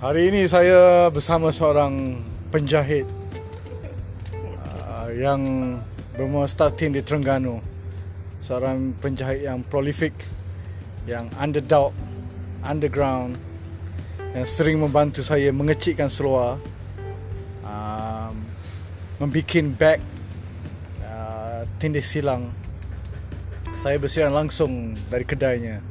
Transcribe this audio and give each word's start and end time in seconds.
Hari 0.00 0.32
ini 0.32 0.48
saya 0.48 1.12
bersama 1.12 1.52
seorang 1.52 2.24
penjahit 2.48 3.04
uh, 4.64 5.12
yang 5.12 5.44
bermula 6.16 6.48
starting 6.48 6.96
di 6.96 7.04
Terengganu. 7.04 7.60
Seorang 8.40 8.96
penjahit 8.96 9.44
yang 9.44 9.60
prolific, 9.60 10.16
yang 11.04 11.28
underdog, 11.36 11.92
underground, 12.64 13.36
yang 14.32 14.48
sering 14.48 14.80
membantu 14.80 15.20
saya 15.20 15.52
mengecikkan 15.52 16.08
seluar, 16.08 16.56
um, 17.60 18.40
membuat 19.20 19.68
bag 19.76 20.00
uh, 21.04 21.68
tindih 21.76 22.00
silang. 22.00 22.56
Saya 23.76 24.00
bersiaran 24.00 24.32
langsung 24.32 24.96
dari 25.12 25.28
kedainya. 25.28 25.84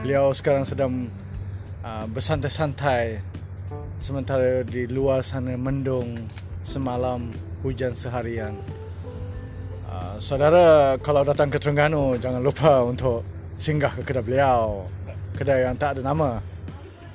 Beliau 0.00 0.32
sekarang 0.32 0.64
sedang 0.64 1.12
uh, 1.86 2.04
bersantai-santai 2.10 3.22
sementara 4.02 4.66
di 4.66 4.90
luar 4.90 5.22
sana 5.22 5.54
mendung 5.54 6.18
semalam 6.66 7.30
hujan 7.62 7.94
seharian. 7.94 8.58
Uh, 9.86 10.18
saudara 10.18 10.98
kalau 10.98 11.22
datang 11.22 11.46
ke 11.46 11.62
Terengganu 11.62 12.18
jangan 12.18 12.42
lupa 12.42 12.82
untuk 12.82 13.22
singgah 13.54 13.94
ke 13.94 14.02
kedai 14.02 14.26
beliau. 14.26 14.90
Kedai 15.38 15.68
yang 15.68 15.78
tak 15.78 16.00
ada 16.00 16.02
nama 16.02 16.42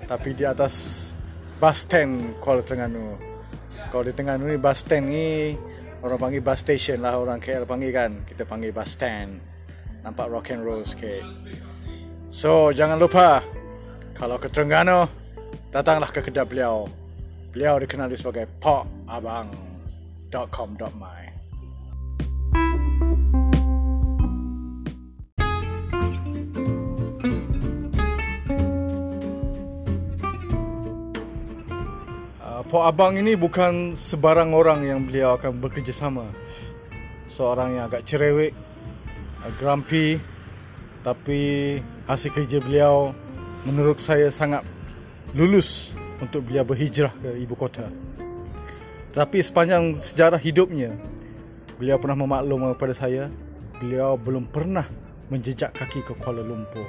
tapi 0.08 0.36
di 0.36 0.48
atas 0.48 1.08
bus 1.60 1.84
stand 1.84 2.40
Kuala 2.40 2.64
Terengganu. 2.64 3.20
Kalau 3.92 4.04
di 4.08 4.12
Terengganu 4.16 4.48
ni 4.48 4.58
bus 4.58 4.80
stand 4.88 5.06
ni 5.12 5.56
orang 6.02 6.18
panggil 6.18 6.42
bus 6.42 6.60
station 6.64 7.04
lah 7.04 7.20
orang 7.20 7.44
KL 7.44 7.68
panggil 7.68 7.92
kan. 7.92 8.12
Kita 8.24 8.48
panggil 8.48 8.72
bus 8.72 8.96
stand. 8.96 9.44
Nampak 10.02 10.34
rock 10.34 10.50
and 10.50 10.66
roll 10.66 10.82
sikit. 10.82 11.22
So 12.32 12.74
jangan 12.74 12.98
lupa 12.98 13.44
kalau 14.22 14.38
ke 14.38 14.54
Terengganu 14.54 15.10
datanglah 15.74 16.14
ke 16.14 16.22
kedai 16.22 16.46
beliau. 16.46 16.86
Beliau 17.50 17.82
dikenali 17.82 18.14
sebagai 18.14 18.46
Pak 18.62 19.10
Abang.com.my. 19.10 20.30
Uh, 32.38 32.62
Pak 32.70 32.84
Abang 32.94 33.18
ini 33.18 33.34
bukan 33.34 33.98
sebarang 33.98 34.54
orang 34.54 34.86
yang 34.86 35.02
beliau 35.02 35.42
akan 35.42 35.58
bekerjasama. 35.58 36.30
Seorang 37.26 37.74
yang 37.74 37.90
agak 37.90 38.06
cerewet, 38.06 38.54
grumpy, 39.58 40.22
tapi 41.02 41.82
hasil 42.06 42.30
kerja 42.30 42.62
beliau 42.62 43.18
menurut 43.62 44.02
saya 44.02 44.34
sangat 44.34 44.66
lulus 45.38 45.94
untuk 46.18 46.50
beliau 46.50 46.66
berhijrah 46.66 47.14
ke 47.14 47.30
ibu 47.42 47.54
kota. 47.54 47.90
Tapi 49.12 49.44
sepanjang 49.44 50.00
sejarah 50.00 50.40
hidupnya, 50.40 50.96
beliau 51.76 52.00
pernah 52.00 52.18
memaklum 52.24 52.72
kepada 52.74 52.96
saya, 52.96 53.28
beliau 53.78 54.16
belum 54.16 54.48
pernah 54.48 54.88
menjejak 55.28 55.76
kaki 55.76 56.02
ke 56.08 56.14
Kuala 56.16 56.44
Lumpur. 56.44 56.88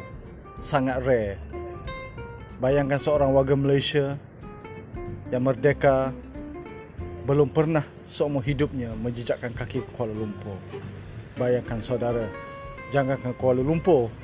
Sangat 0.63 1.03
rare. 1.03 1.39
Bayangkan 2.63 3.01
seorang 3.01 3.35
warga 3.35 3.59
Malaysia 3.59 4.15
yang 5.35 5.43
merdeka 5.43 6.15
belum 7.27 7.51
pernah 7.51 7.83
seumur 8.07 8.43
hidupnya 8.47 8.95
menjejakkan 8.95 9.51
kaki 9.51 9.83
ke 9.83 9.91
Kuala 9.99 10.15
Lumpur. 10.15 10.55
Bayangkan 11.35 11.83
saudara, 11.83 12.31
jangankan 12.95 13.35
Kuala 13.35 13.67
Lumpur, 13.67 14.15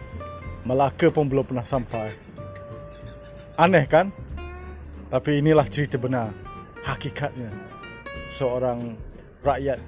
Melaka 0.63 1.09
pun 1.09 1.27
belum 1.27 1.49
pernah 1.49 1.65
sampai. 1.65 2.28
Aneh 3.59 3.91
kan? 3.91 4.15
Tapi 5.11 5.43
inilah 5.43 5.67
cerita 5.67 5.99
benar. 5.99 6.31
Hakikatnya 6.87 7.51
seorang 8.31 8.95
rakyat 9.43 9.83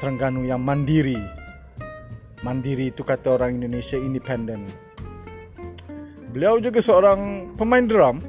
Terengganu 0.00 0.48
yang 0.48 0.64
mandiri. 0.64 1.20
Mandiri 2.40 2.88
itu 2.88 3.04
kata 3.04 3.36
orang 3.36 3.60
Indonesia 3.60 4.00
independen. 4.00 4.72
Beliau 6.32 6.56
juga 6.64 6.80
seorang 6.80 7.52
pemain 7.60 7.84
drum 7.84 8.24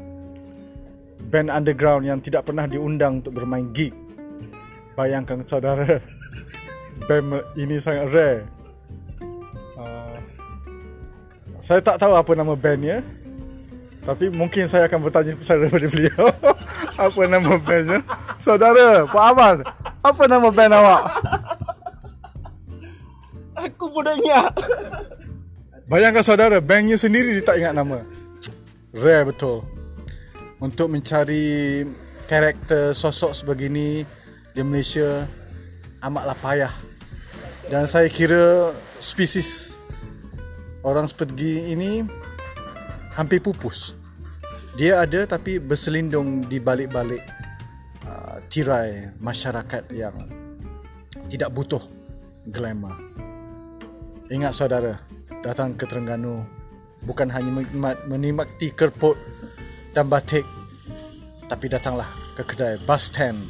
band 1.32 1.50
underground 1.50 2.04
yang 2.04 2.20
tidak 2.20 2.46
pernah 2.46 2.68
diundang 2.68 3.24
untuk 3.24 3.40
bermain 3.40 3.72
gig. 3.72 3.96
Bayangkan 4.94 5.40
saudara, 5.42 6.04
band 7.08 7.48
ini 7.56 7.80
sangat 7.80 8.06
rare. 8.12 8.40
Uh, 9.80 10.20
saya 11.64 11.80
tak 11.80 11.98
tahu 11.98 12.12
apa 12.12 12.32
nama 12.36 12.54
bandnya. 12.60 13.23
Tapi 14.04 14.28
mungkin 14.28 14.68
saya 14.68 14.92
akan 14.92 15.00
bertanya 15.08 15.32
secara 15.40 15.64
daripada 15.64 15.88
beliau. 15.88 16.26
apa 17.08 17.22
nama 17.24 17.52
bandnya? 17.56 18.00
Saudara, 18.36 19.08
Pak 19.08 19.24
Aman, 19.32 19.58
apa 20.04 20.24
nama 20.28 20.48
band 20.52 20.74
awak? 20.76 21.02
Aku 23.64 23.88
pun 23.88 24.04
dah 24.04 24.16
ingat. 24.20 24.52
Bayangkan 25.88 26.24
saudara, 26.24 26.60
bandnya 26.60 27.00
sendiri 27.00 27.32
dia 27.40 27.48
tak 27.48 27.64
ingat 27.64 27.72
nama. 27.72 28.04
Rare 28.92 29.32
betul. 29.32 29.64
Untuk 30.60 30.92
mencari 30.92 31.84
karakter 32.28 32.92
sosok 32.92 33.32
sebegini 33.32 34.04
di 34.52 34.62
Malaysia 34.68 35.24
amatlah 36.04 36.36
payah. 36.44 36.74
Dan 37.72 37.88
saya 37.88 38.12
kira 38.12 38.76
spesies 39.00 39.80
orang 40.84 41.08
seperti 41.08 41.72
ini 41.72 42.04
hampir 43.18 43.40
pupus. 43.42 43.98
Dia 44.78 45.06
ada 45.06 45.26
tapi 45.26 45.62
berselindung 45.62 46.46
di 46.50 46.58
balik-balik 46.58 47.22
uh, 48.06 48.38
tirai 48.50 49.14
masyarakat 49.22 49.90
yang 49.94 50.16
tidak 51.30 51.54
butuh 51.54 51.82
glamour. 52.50 52.98
Ingat 54.34 54.54
saudara, 54.54 54.98
datang 55.46 55.78
ke 55.78 55.86
Terengganu 55.86 56.42
bukan 57.06 57.30
hanya 57.30 57.52
menikmat, 57.54 57.98
menikmati 58.10 58.74
kerput 58.74 59.18
dan 59.94 60.10
batik 60.10 60.46
tapi 61.46 61.70
datanglah 61.70 62.10
ke 62.34 62.42
kedai 62.42 62.82
bus 62.88 63.14
stand 63.14 63.46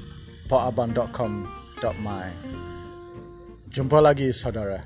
poaban.com.my 0.52 2.28
Jumpa 3.74 3.98
lagi 4.04 4.30
saudara. 4.30 4.86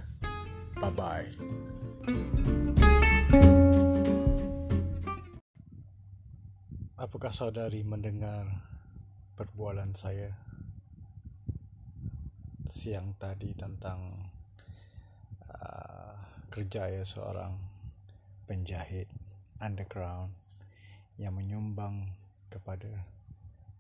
Bye 0.80 2.56
Apakah 7.08 7.32
saudari 7.32 7.88
mendengar 7.88 8.44
perbualan 9.40 9.96
saya 9.96 10.28
siang 12.68 13.16
tadi 13.16 13.56
tentang 13.56 14.28
uh, 15.48 16.20
kerja 16.52 16.92
ya 16.92 17.08
seorang 17.08 17.56
penjahit 18.44 19.08
underground 19.64 20.36
yang 21.16 21.32
menyumbang 21.32 22.12
kepada 22.52 22.92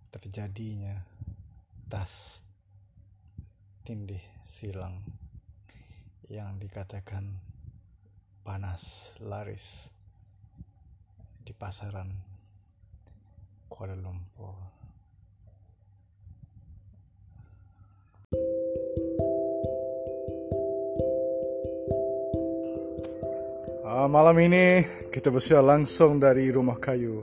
terjadinya 0.07 0.95
tas 1.91 2.47
tindih 3.83 4.23
silang 4.39 5.03
yang 6.31 6.55
dikatakan 6.63 7.43
panas 8.47 9.19
laris 9.19 9.91
di 11.43 11.51
pasaran 11.51 12.26
Kuala 13.67 13.99
Lumpur. 13.99 14.55
Uh, 23.83 24.07
malam 24.07 24.39
ini 24.39 24.87
kita 25.11 25.27
bersiar 25.27 25.63
langsung 25.63 26.15
dari 26.15 26.47
rumah 26.47 26.79
kayu 26.79 27.19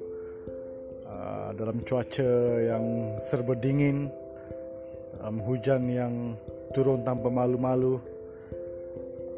uh, 1.09 1.57
dalam 1.57 1.81
cuaca 1.81 2.33
yang 2.61 3.17
serba 3.25 3.57
dingin, 3.57 4.13
dalam 5.17 5.41
hujan 5.49 5.89
yang 5.89 6.37
turun 6.77 7.01
tanpa 7.09 7.33
malu-malu. 7.33 7.97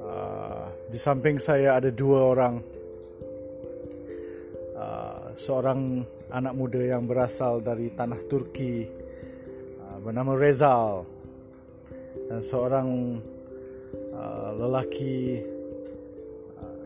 Uh, 0.03 0.71
di 0.91 0.99
samping 0.99 1.39
saya 1.39 1.79
ada 1.79 1.95
dua 1.95 2.35
orang, 2.35 2.59
uh, 4.75 5.31
seorang 5.39 6.03
anak 6.31 6.55
muda 6.59 6.83
yang 6.83 7.07
berasal 7.07 7.63
dari 7.63 7.95
tanah 7.95 8.19
Turki 8.27 8.83
uh, 9.79 9.99
bernama 10.03 10.35
Rezal 10.35 11.07
dan 12.27 12.41
seorang 12.43 12.89
uh, 14.11 14.51
lelaki 14.59 15.39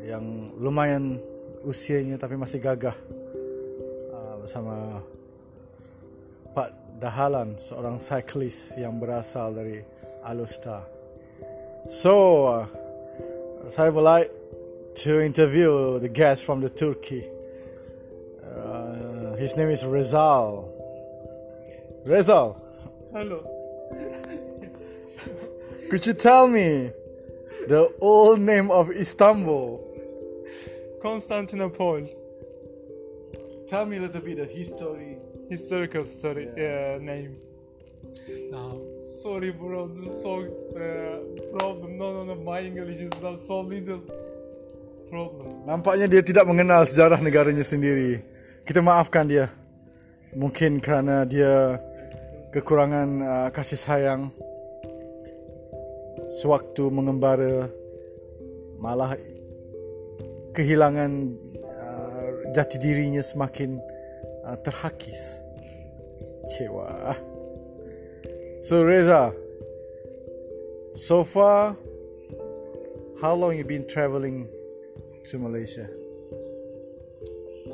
yang 0.05 0.53
lumayan 0.61 1.17
usianya 1.65 2.21
tapi 2.21 2.37
masih 2.37 2.61
gagah 2.61 2.97
uh, 4.13 4.35
bersama 4.45 5.01
Pak 6.53 7.01
Dahalan 7.01 7.57
seorang 7.57 7.97
cyclist 7.97 8.77
yang 8.77 9.01
berasal 9.01 9.57
dari 9.57 9.81
Alustar. 10.21 10.85
So 11.89 12.45
uh, 12.45 12.67
saya 13.73 13.89
would 13.89 14.05
like 14.05 14.29
to 15.01 15.25
interview 15.25 15.97
the 15.97 16.13
guest 16.13 16.45
from 16.45 16.61
the 16.61 16.69
Turkey. 16.69 17.40
His 19.41 19.57
name 19.57 19.71
is 19.71 19.85
Rezal. 19.85 20.69
Rezal, 22.05 22.61
Hello. 23.11 23.41
could 25.89 26.05
you 26.05 26.13
tell 26.13 26.45
me 26.47 26.93
the 27.65 27.89
old 28.03 28.39
name 28.39 28.71
of 28.71 28.91
Istanbul? 28.91 29.81
Constantinople. 31.01 32.05
Tell 33.67 33.87
me 33.87 33.97
a 33.97 34.01
little 34.05 34.21
bit 34.21 34.37
the 34.37 34.45
history. 34.45 35.17
Historical 35.49 36.05
story 36.05 36.53
uh, 36.53 37.01
name. 37.01 37.41
No, 38.53 38.85
sorry, 39.07 39.53
bro. 39.53 39.89
Just 39.89 40.21
so 40.21 40.45
uh, 40.45 41.57
problem. 41.57 41.97
No, 41.97 42.13
no, 42.13 42.25
no. 42.29 42.35
My 42.45 42.61
English 42.61 42.99
is 42.99 43.17
not 43.25 43.41
so 43.41 43.65
little 43.65 44.05
problem. 45.09 45.65
Nampaknya 45.65 46.13
dia 46.13 46.21
tidak 46.21 46.45
mengenal 46.45 46.85
sejarah 46.85 47.25
negaranya 47.25 47.65
sendiri. 47.65 48.40
Kita 48.71 48.87
maafkan 48.87 49.27
dia. 49.27 49.51
Mungkin 50.31 50.79
kerana 50.79 51.27
dia 51.27 51.75
kekurangan 52.55 53.09
uh, 53.19 53.49
kasih 53.51 53.75
sayang 53.75 54.31
sewaktu 56.39 56.87
mengembara 56.87 57.67
malah 58.79 59.19
kehilangan 60.55 61.35
uh, 61.67 62.55
jati 62.55 62.79
dirinya 62.79 63.19
semakin 63.19 63.75
uh, 64.47 64.55
terhakis. 64.63 65.43
Cewa. 66.55 67.19
So 68.63 68.87
Reza, 68.87 69.35
so 70.95 71.27
far, 71.27 71.75
how 73.19 73.35
long 73.35 73.59
you 73.59 73.67
been 73.67 73.83
traveling 73.83 74.47
to 75.27 75.43
Malaysia? 75.43 75.91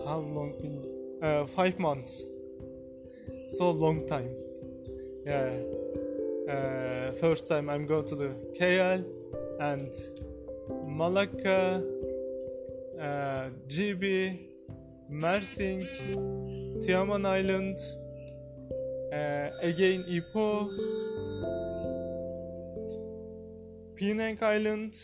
How 0.07 0.25
long 0.25 0.57
been? 0.57 0.86
Uh, 1.23 1.47
five 1.47 1.79
months. 1.79 2.23
So 3.49 3.71
long 3.71 4.07
time. 4.07 4.31
Yeah. 5.25 5.51
Uh, 6.49 7.13
first 7.13 7.49
time 7.49 7.69
I'm 7.69 7.87
going 7.87 8.07
to 8.07 8.15
the 8.15 8.29
KL 8.59 9.05
and 9.61 9.93
Malacca, 10.87 11.83
uh, 13.01 13.49
GB, 13.67 14.41
Mersing, 15.11 15.83
Tiaman 16.83 17.27
Island, 17.27 17.79
uh, 19.13 19.51
again 19.63 20.05
Ipoh, 20.09 20.69
Penang 23.97 24.39
Island, 24.43 24.99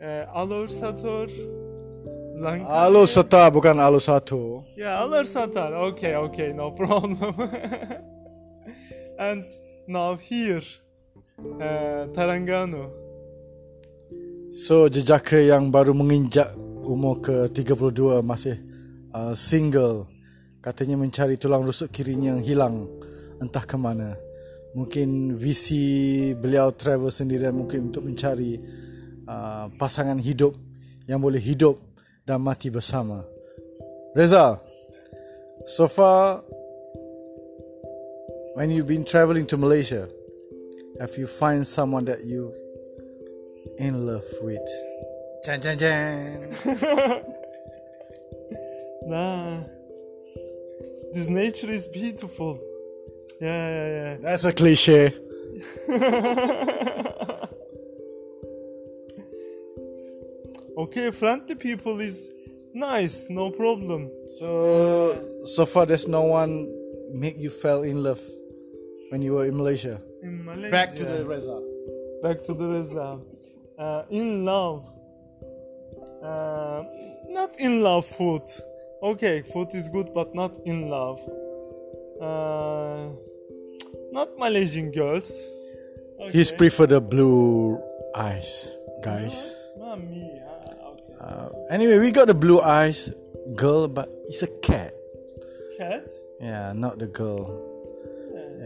uh, 0.00 0.26
Alor 0.34 0.70
Sator, 0.70 1.28
Langkawi. 2.34 2.66
Alo 2.66 3.06
Sata 3.06 3.46
bukan 3.46 3.78
Alo 3.78 4.02
Satu. 4.02 4.66
Yeah, 4.74 4.98
Alor 4.98 5.22
Satar. 5.22 5.70
Okay, 5.94 6.18
okay, 6.18 6.50
no 6.50 6.74
problem. 6.74 7.34
and 9.18 9.46
now 9.86 10.18
here, 10.18 10.66
uh, 11.62 12.10
Tarangano. 12.10 12.90
So 14.50 14.90
jejaka 14.90 15.38
yang 15.38 15.70
baru 15.70 15.94
menginjak 15.94 16.54
umur 16.84 17.22
ke 17.22 17.50
32 17.54 18.22
masih 18.22 18.58
uh, 19.14 19.34
single 19.34 20.10
katanya 20.58 20.98
mencari 20.98 21.38
tulang 21.38 21.64
rusuk 21.64 21.90
kirinya 21.90 22.34
yang 22.34 22.42
hilang 22.42 22.74
entah 23.38 23.62
ke 23.62 23.78
mana. 23.78 24.18
Mungkin 24.74 25.38
visi 25.38 26.34
beliau 26.34 26.74
travel 26.74 27.14
sendirian 27.14 27.54
mungkin 27.54 27.94
untuk 27.94 28.02
mencari 28.10 28.58
uh, 29.22 29.70
pasangan 29.78 30.18
hidup 30.18 30.58
yang 31.06 31.22
boleh 31.22 31.38
hidup 31.38 31.93
dan 32.26 32.40
mati 32.40 32.70
bersama. 32.70 33.24
Reza, 34.16 34.60
so 35.66 35.88
far 35.88 36.42
when 38.54 38.70
you've 38.70 38.86
been 38.86 39.04
traveling 39.04 39.46
to 39.46 39.56
Malaysia, 39.56 40.08
have 41.00 41.16
you 41.18 41.26
find 41.26 41.66
someone 41.66 42.04
that 42.04 42.24
you 42.24 42.52
in 43.78 44.06
love 44.06 44.24
with? 44.40 44.68
Jan 45.44 45.60
jan 45.60 45.78
jan. 45.78 46.50
Nah, 49.06 49.60
this 51.12 51.28
nature 51.28 51.68
is 51.68 51.86
beautiful. 51.88 52.58
Yeah, 53.38 53.68
yeah, 53.68 53.88
yeah. 53.92 54.16
That's 54.22 54.44
a 54.44 54.52
cliche. 54.54 55.12
Okay, 60.76 61.10
friendly 61.10 61.54
people 61.54 62.00
is 62.00 62.30
nice, 62.74 63.28
no 63.30 63.50
problem. 63.50 64.10
So 64.38 65.44
so 65.44 65.66
far, 65.66 65.86
there's 65.86 66.08
no 66.08 66.22
one 66.22 66.66
make 67.12 67.38
you 67.38 67.50
fell 67.50 67.82
in 67.82 68.02
love 68.02 68.20
when 69.10 69.22
you 69.22 69.34
were 69.34 69.46
in 69.46 69.56
Malaysia. 69.56 70.00
In 70.22 70.44
Malaysia. 70.44 70.70
Back 70.70 70.96
to 70.96 71.04
the 71.04 71.24
Reza. 71.24 71.74
back 72.24 72.42
to 72.42 72.54
the 72.54 72.66
reserve. 72.66 73.20
Uh, 73.78 74.02
in 74.08 74.44
love. 74.46 74.88
Uh, 76.22 76.82
not 77.28 77.52
in 77.60 77.82
love 77.82 78.06
food. 78.06 78.42
Okay, 79.02 79.42
food 79.42 79.68
is 79.74 79.90
good, 79.90 80.14
but 80.14 80.34
not 80.34 80.56
in 80.64 80.88
love. 80.88 81.20
Uh, 82.18 83.12
not 84.10 84.38
Malaysian 84.38 84.90
girls. 84.90 85.30
He's 86.30 86.50
prefer 86.50 86.86
the 86.86 87.00
blue 87.00 87.78
eyes, 88.16 88.72
guys. 89.02 89.52
Not 89.76 90.00
me. 90.00 90.32
okay. 90.32 90.43
Uh, 91.24 91.48
anyway, 91.70 91.98
we 91.98 92.12
got 92.12 92.26
the 92.28 92.34
blue 92.34 92.60
eyes 92.60 93.10
girl, 93.56 93.88
but 93.88 94.12
it's 94.28 94.42
a 94.42 94.48
cat. 94.60 94.92
Cat. 95.78 96.04
Yeah, 96.40 96.72
not 96.76 96.98
the 96.98 97.06
girl. 97.06 97.48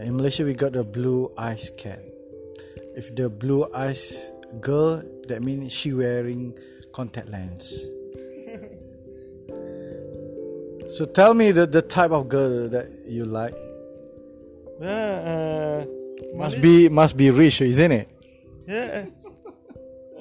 In 0.03 0.17
Malaysia, 0.17 0.43
we 0.43 0.53
got 0.53 0.73
the 0.73 0.83
blue 0.83 1.31
eyes 1.37 1.71
cat. 1.77 2.03
If 2.95 3.15
the 3.15 3.29
blue 3.29 3.71
eyes 3.73 4.31
girl, 4.59 5.01
that 5.27 5.41
means 5.41 5.71
she 5.71 5.93
wearing 5.93 6.51
contact 6.91 7.29
lens. 7.29 7.87
so 10.95 11.05
tell 11.05 11.33
me 11.33 11.51
the, 11.51 11.65
the 11.65 11.81
type 11.81 12.11
of 12.11 12.27
girl 12.27 12.67
that 12.67 12.91
you 13.07 13.23
like. 13.23 13.55
Yeah. 14.81 15.85
Uh, 15.85 16.35
Must 16.35 16.61
be 16.61 16.89
must 16.89 17.15
be 17.17 17.31
rich, 17.31 17.59
isn't 17.61 17.91
it? 17.91 18.07
Yeah. 18.67 19.05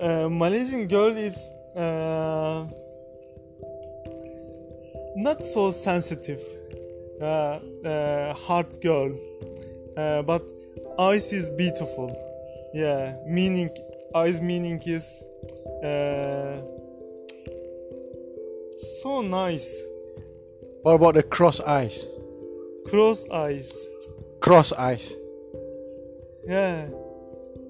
Uh, 0.00 0.28
Malaysian 0.30 0.86
girl 0.88 1.14
is 1.14 1.36
uh, 1.78 2.66
not 5.16 5.42
so 5.44 5.70
sensitive. 5.70 6.40
Uh, 7.20 7.58
uh, 7.84 8.34
heart 8.34 8.80
girl. 8.80 9.12
Uh, 9.96 10.22
but 10.22 10.42
eyes 10.98 11.32
is 11.32 11.50
beautiful. 11.50 12.14
Yeah, 12.72 13.16
meaning 13.26 13.70
eyes 14.14 14.40
meaning 14.40 14.80
is 14.86 15.24
uh, 15.82 16.60
so 19.02 19.22
nice. 19.22 19.82
What 20.82 20.92
about 20.92 21.14
the 21.14 21.24
cross 21.24 21.60
eyes? 21.60 22.06
Cross 22.86 23.28
eyes. 23.30 23.86
Cross 24.40 24.72
eyes. 24.74 25.12
Yeah. 26.46 26.86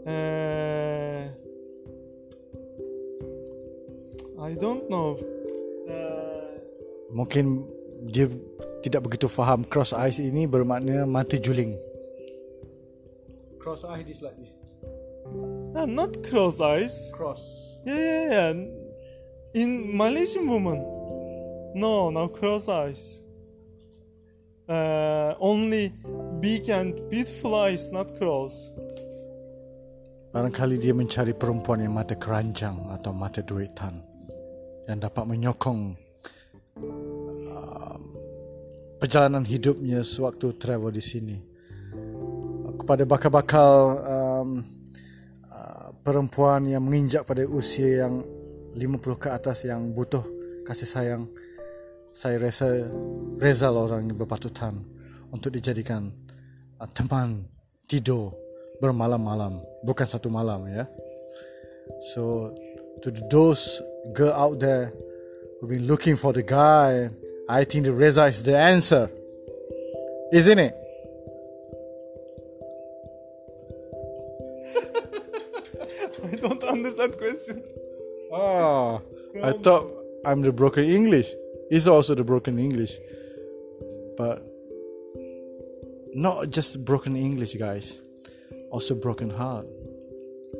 Uh, 0.06 0.97
I 4.48 4.56
don't 4.56 4.88
know. 4.88 5.20
Uh, 5.84 6.56
Mungkin 7.12 7.68
dia 8.08 8.32
tidak 8.80 9.04
begitu 9.04 9.28
faham 9.28 9.60
cross 9.60 9.92
eyes 9.92 10.16
ini 10.16 10.48
bermakna 10.48 11.04
mata 11.04 11.36
juling. 11.36 11.76
Cross 13.60 13.84
eye 13.84 14.08
is 14.08 14.24
like 14.24 14.32
this. 14.40 14.48
uh, 15.76 15.84
not 15.84 16.16
cross 16.24 16.64
eyes. 16.64 17.12
Cross. 17.12 17.76
Yeah, 17.84 18.00
yeah, 18.00 18.24
yeah. 18.32 18.52
In 19.52 19.92
Malaysian 19.92 20.48
woman, 20.48 20.80
no, 21.76 22.08
no 22.08 22.32
cross 22.32 22.72
eyes. 22.72 23.20
Uh, 24.64 25.36
only 25.40 25.92
big 26.40 26.72
and 26.72 26.96
beautiful 27.12 27.52
eyes, 27.52 27.92
not 27.92 28.16
cross. 28.16 28.72
Barangkali 30.32 30.80
dia 30.80 30.96
mencari 30.96 31.36
perempuan 31.36 31.84
yang 31.84 31.92
mata 31.92 32.16
keranjang 32.16 32.88
atau 32.92 33.12
mata 33.12 33.44
duitan 33.44 34.07
yang 34.88 34.98
dapat 35.04 35.24
menyokong 35.28 35.92
um, 37.52 38.00
perjalanan 38.96 39.44
hidupnya 39.44 40.00
sewaktu 40.00 40.56
travel 40.56 40.88
di 40.88 41.04
sini. 41.04 41.36
Kepada 42.80 43.04
bakal-bakal 43.04 43.72
um, 44.00 44.50
uh, 45.52 45.92
perempuan 46.00 46.64
yang 46.64 46.80
menginjak 46.80 47.28
pada 47.28 47.44
usia 47.44 48.08
yang 48.08 48.24
50 48.72 48.80
ke 49.20 49.28
atas 49.28 49.68
yang 49.68 49.92
butuh 49.92 50.24
kasih 50.64 50.88
sayang, 50.88 51.22
saya 52.16 52.40
rasa 52.40 52.88
Reza 53.36 53.68
lah 53.68 53.86
orang 53.92 54.08
yang 54.08 54.16
berpatutan 54.16 54.80
untuk 55.28 55.52
dijadikan 55.52 56.08
uh, 56.80 56.88
teman 56.88 57.44
tidur 57.84 58.32
bermalam-malam, 58.80 59.60
bukan 59.84 60.06
satu 60.08 60.32
malam 60.32 60.64
ya. 60.64 60.88
So 62.14 62.54
to 63.02 63.12
those 63.30 63.82
girl 64.12 64.32
out 64.32 64.60
there 64.60 64.92
who've 65.60 65.70
been 65.70 65.86
looking 65.86 66.16
for 66.16 66.32
the 66.32 66.42
guy, 66.42 67.10
I 67.48 67.64
think 67.64 67.84
the 67.84 67.92
Reza 67.92 68.26
is 68.26 68.42
the 68.42 68.56
answer. 68.56 69.10
Isn't 70.32 70.58
it? 70.58 70.74
I 76.32 76.36
don't 76.36 76.62
understand 76.64 77.16
question. 77.16 77.62
Oh, 78.30 79.00
I 79.42 79.52
thought 79.52 79.90
I'm 80.26 80.42
the 80.42 80.52
broken 80.52 80.84
English. 80.84 81.32
He's 81.70 81.88
also 81.88 82.14
the 82.14 82.24
broken 82.24 82.58
English. 82.58 82.98
But 84.16 84.42
not 86.14 86.50
just 86.50 86.84
broken 86.84 87.16
English, 87.16 87.54
guys. 87.54 88.00
Also 88.70 88.94
broken 88.94 89.30
heart. 89.30 89.66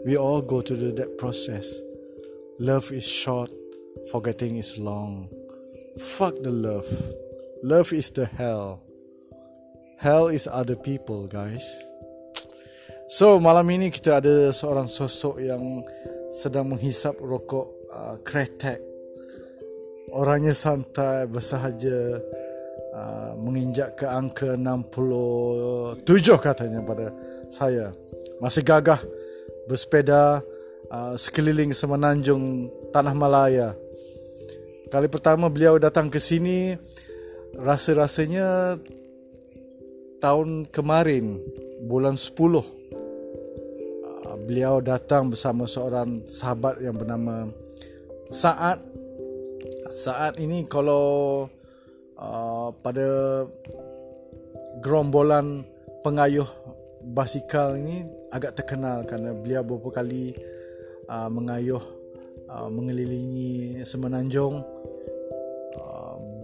We 0.05 0.17
all 0.17 0.41
go 0.41 0.61
through 0.61 0.93
that 0.93 1.19
process. 1.19 1.81
Love 2.59 2.91
is 2.91 3.07
short, 3.07 3.55
forgetting 4.11 4.59
is 4.59 4.75
long. 4.83 5.31
Fuck 5.95 6.35
the 6.43 6.51
love. 6.51 6.91
Love 7.63 7.93
is 7.95 8.11
the 8.11 8.27
hell. 8.27 8.83
Hell 10.03 10.27
is 10.27 10.51
other 10.51 10.75
people, 10.75 11.31
guys. 11.31 11.63
So 13.07 13.39
malam 13.39 13.71
ini 13.71 13.95
kita 13.95 14.19
ada 14.19 14.51
seorang 14.51 14.91
sosok 14.91 15.39
yang 15.39 15.87
sedang 16.35 16.75
menghisap 16.75 17.23
rokok 17.23 17.95
uh, 17.95 18.19
kretek. 18.27 18.83
Orangnya 20.11 20.51
santai, 20.51 21.31
bersahaja, 21.31 22.19
uh, 22.91 23.33
menginjak 23.39 24.03
ke 24.03 24.07
angka 24.11 24.59
67 24.59 26.03
katanya 26.43 26.83
pada 26.83 27.15
saya. 27.55 27.95
Masih 28.43 28.67
gagah 28.67 28.99
bersepeda 29.71 30.43
uh, 30.93 31.15
sekeliling 31.17 31.73
semenanjung 31.73 32.69
Tanah 32.93 33.15
Malaya. 33.17 33.77
Kali 34.89 35.09
pertama 35.09 35.53
beliau 35.53 35.77
datang 35.77 36.09
ke 36.09 36.17
sini 36.17 36.73
rasa-rasanya 37.57 38.81
tahun 40.19 40.67
kemarin 40.73 41.39
bulan 41.85 42.17
10 42.17 42.33
uh, 42.35 42.63
beliau 44.49 44.81
datang 44.81 45.29
bersama 45.29 45.69
seorang 45.69 46.25
sahabat 46.25 46.81
yang 46.81 46.97
bernama 46.97 47.53
Saat 48.29 48.81
Saat 49.89 50.37
ini 50.37 50.69
kalau 50.69 51.49
uh, 52.17 52.69
pada 52.85 53.45
gerombolan 54.85 55.65
pengayuh 56.05 56.47
basikal 57.03 57.75
ini 57.75 58.05
agak 58.29 58.53
terkenal 58.59 59.03
kerana 59.09 59.33
beliau 59.33 59.65
beberapa 59.65 60.05
kali 60.05 60.37
uh, 61.09 61.29
mengayuh 61.33 61.83
uh, 62.49 62.69
mengelilingi 62.69 63.83
semenanjung 63.85 64.63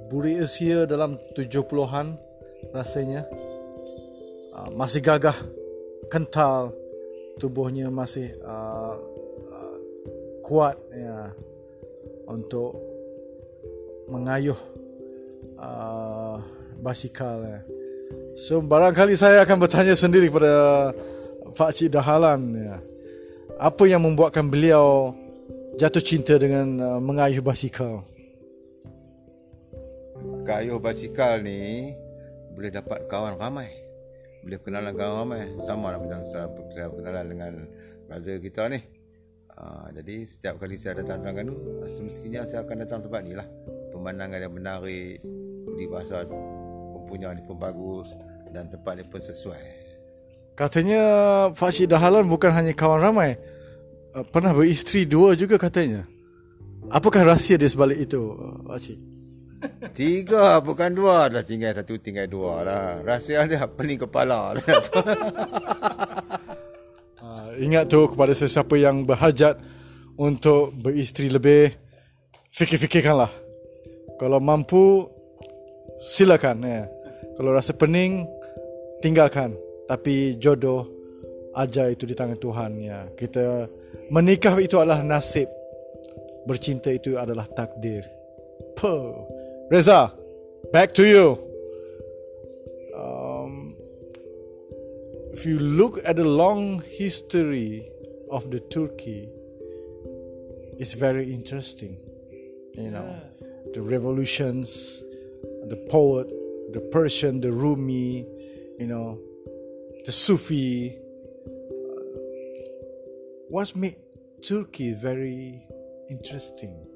buri 0.05 0.39
usia 0.39 0.85
dalam 0.87 1.17
70-an 1.35 2.15
rasanya 2.71 3.25
uh, 4.53 4.69
masih 4.77 5.01
gagah 5.01 5.35
kental 6.13 6.71
tubuhnya 7.41 7.91
masih 7.91 8.31
kuat 10.45 10.77
ya 10.93 11.33
untuk 12.29 12.77
mengayuh 14.13 14.57
uh, 15.57 16.37
basikal 16.85 17.41
ya. 17.41 17.61
So 18.37 18.61
barangkali 18.61 19.17
saya 19.17 19.41
akan 19.47 19.57
bertanya 19.57 19.97
sendiri 19.97 20.29
kepada 20.29 20.93
Pak 21.57 21.71
Cik 21.73 21.97
Dahalan 21.97 22.53
ya. 22.53 22.77
Apa 23.59 23.87
yang 23.87 24.03
membuatkan 24.03 24.51
beliau 24.51 25.15
jatuh 25.79 26.03
cinta 26.03 26.39
dengan 26.39 26.67
uh, 26.81 27.01
mengayuh 27.03 27.43
basikal? 27.43 28.03
kayuh 30.45 30.77
basikal 30.77 31.41
ni 31.41 31.93
boleh 32.53 32.71
dapat 32.71 33.09
kawan 33.09 33.35
ramai. 33.41 33.73
Boleh 34.45 34.61
kenalan 34.61 34.93
kawan 34.93 35.17
ramai. 35.25 35.43
Sama 35.65 35.91
lah 35.91 35.99
macam 35.99 36.23
saya, 36.29 36.47
saya 36.77 36.87
berkenalan 36.93 37.27
dengan 37.27 37.53
brother 38.07 38.37
kita 38.39 38.69
ni. 38.71 38.81
Uh, 39.55 39.89
jadi 39.95 40.27
setiap 40.27 40.55
kali 40.61 40.77
saya 40.77 41.01
datang 41.01 41.23
Terengganu, 41.23 41.87
semestinya 41.87 42.43
saya 42.45 42.67
akan 42.67 42.77
datang 42.85 43.01
tempat 43.07 43.23
ni 43.25 43.33
lah. 43.39 43.47
Pemandangan 43.95 44.43
yang 44.43 44.55
menarik, 44.55 45.23
di 45.79 45.85
bahasa 45.87 46.27
mempunyai 46.91 47.39
pun 47.47 47.57
bagus 47.59 48.19
dan 48.51 48.67
tempat 48.67 48.99
ni 48.99 49.05
pun 49.07 49.23
sesuai. 49.23 49.84
Katanya 50.55 51.03
Pak 51.51 51.71
Cik 51.75 51.91
Dahalan 51.91 52.31
bukan 52.31 52.55
hanya 52.55 52.71
kawan 52.71 53.03
ramai. 53.03 53.35
Uh, 54.15 54.23
pernah 54.23 54.55
beristeri 54.55 55.03
dua 55.03 55.35
juga 55.35 55.59
katanya. 55.59 56.07
Apakah 56.95 57.27
rahsia 57.27 57.59
di 57.59 57.67
sebalik 57.67 58.07
itu, 58.07 58.23
Pak 58.63 58.79
Cik? 58.79 58.99
Tiga 59.99 60.61
bukan 60.61 60.93
dua 60.93 61.33
Dah 61.33 61.45
tinggal 61.45 61.73
satu 61.73 61.97
tinggal 61.97 62.29
dua 62.29 62.61
lah 62.65 63.01
Rahsia 63.01 63.45
dia 63.49 63.65
pening 63.65 63.97
kepala 63.97 64.53
uh, 64.53 64.61
Ingat 67.65 67.89
tu 67.89 68.05
kepada 68.11 68.37
sesiapa 68.37 68.77
yang 68.77 69.09
berhajat 69.09 69.57
Untuk 70.21 70.75
beristeri 70.77 71.33
lebih 71.33 71.73
Fikir-fikirkanlah 72.53 73.31
Kalau 74.21 74.39
mampu 74.43 75.09
Silakan 75.97 76.61
ya. 76.61 76.85
Kalau 77.39 77.51
rasa 77.55 77.73
pening 77.73 78.29
Tinggalkan 79.01 79.57
Tapi 79.95 80.43
jodoh 80.43 80.91
Ajar 81.55 81.95
itu 81.95 82.03
di 82.03 82.19
tangan 82.19 82.35
Tuhan 82.35 82.83
ya. 82.83 83.07
Kita 83.15 83.71
Menikah 84.11 84.59
itu 84.59 84.83
adalah 84.83 85.07
nasib 85.07 85.47
Bercinta 86.51 86.91
itu 86.91 87.15
adalah 87.15 87.47
takdir 87.47 88.03
Puh. 88.75 89.15
Reza, 89.71 90.11
back 90.75 90.93
to 90.93 91.07
you. 91.07 91.39
Um, 92.95 93.75
if 95.33 95.47
you 95.47 95.59
look 95.59 96.03
at 96.05 96.17
the 96.17 96.27
long 96.27 96.83
history 96.99 97.87
of 98.31 98.51
the 98.51 98.61
Turkey, 98.61 99.31
it's 100.77 100.93
very 100.93 101.33
interesting. 101.33 101.97
You 102.75 102.91
know, 102.91 103.15
the 103.73 103.81
revolutions, 103.81 105.03
the 105.71 105.79
poet, 105.89 106.29
the 106.73 106.81
Persian, 106.93 107.41
the 107.41 107.53
Rumi, 107.53 108.27
you 108.79 108.87
know, 108.87 109.19
the 110.05 110.13
Sufi. 110.13 110.99
What's 113.49 113.75
made 113.75 113.97
Turkey 114.47 114.93
very 114.93 115.67
interesting 116.11 116.87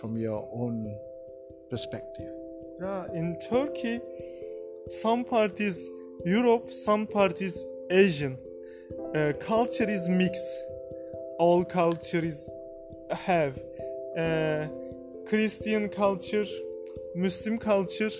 from 0.00 0.16
your 0.16 0.48
own 0.52 0.96
perspective? 1.70 2.32
Yeah, 2.80 3.06
in 3.14 3.38
Turkey, 3.48 4.00
some 4.88 5.24
part 5.24 5.60
is 5.60 5.88
Europe, 6.24 6.72
some 6.72 7.06
part 7.06 7.40
is 7.40 7.64
Asian. 7.88 8.36
Uh, 9.14 9.32
culture 9.40 9.88
is 9.88 10.08
mixed. 10.08 10.58
All 11.38 11.64
cultures 11.64 12.48
have 13.10 13.56
uh, 14.18 14.66
Christian 15.28 15.88
culture, 15.88 16.46
Muslim 17.14 17.58
culture, 17.58 18.10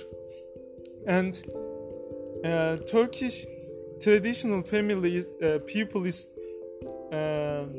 and 1.07 1.43
uh, 2.45 2.77
Turkish 2.77 3.45
traditional 4.03 4.63
family 4.63 5.25
uh, 5.43 5.59
people 5.67 6.05
is 6.05 6.27
um, 7.13 7.71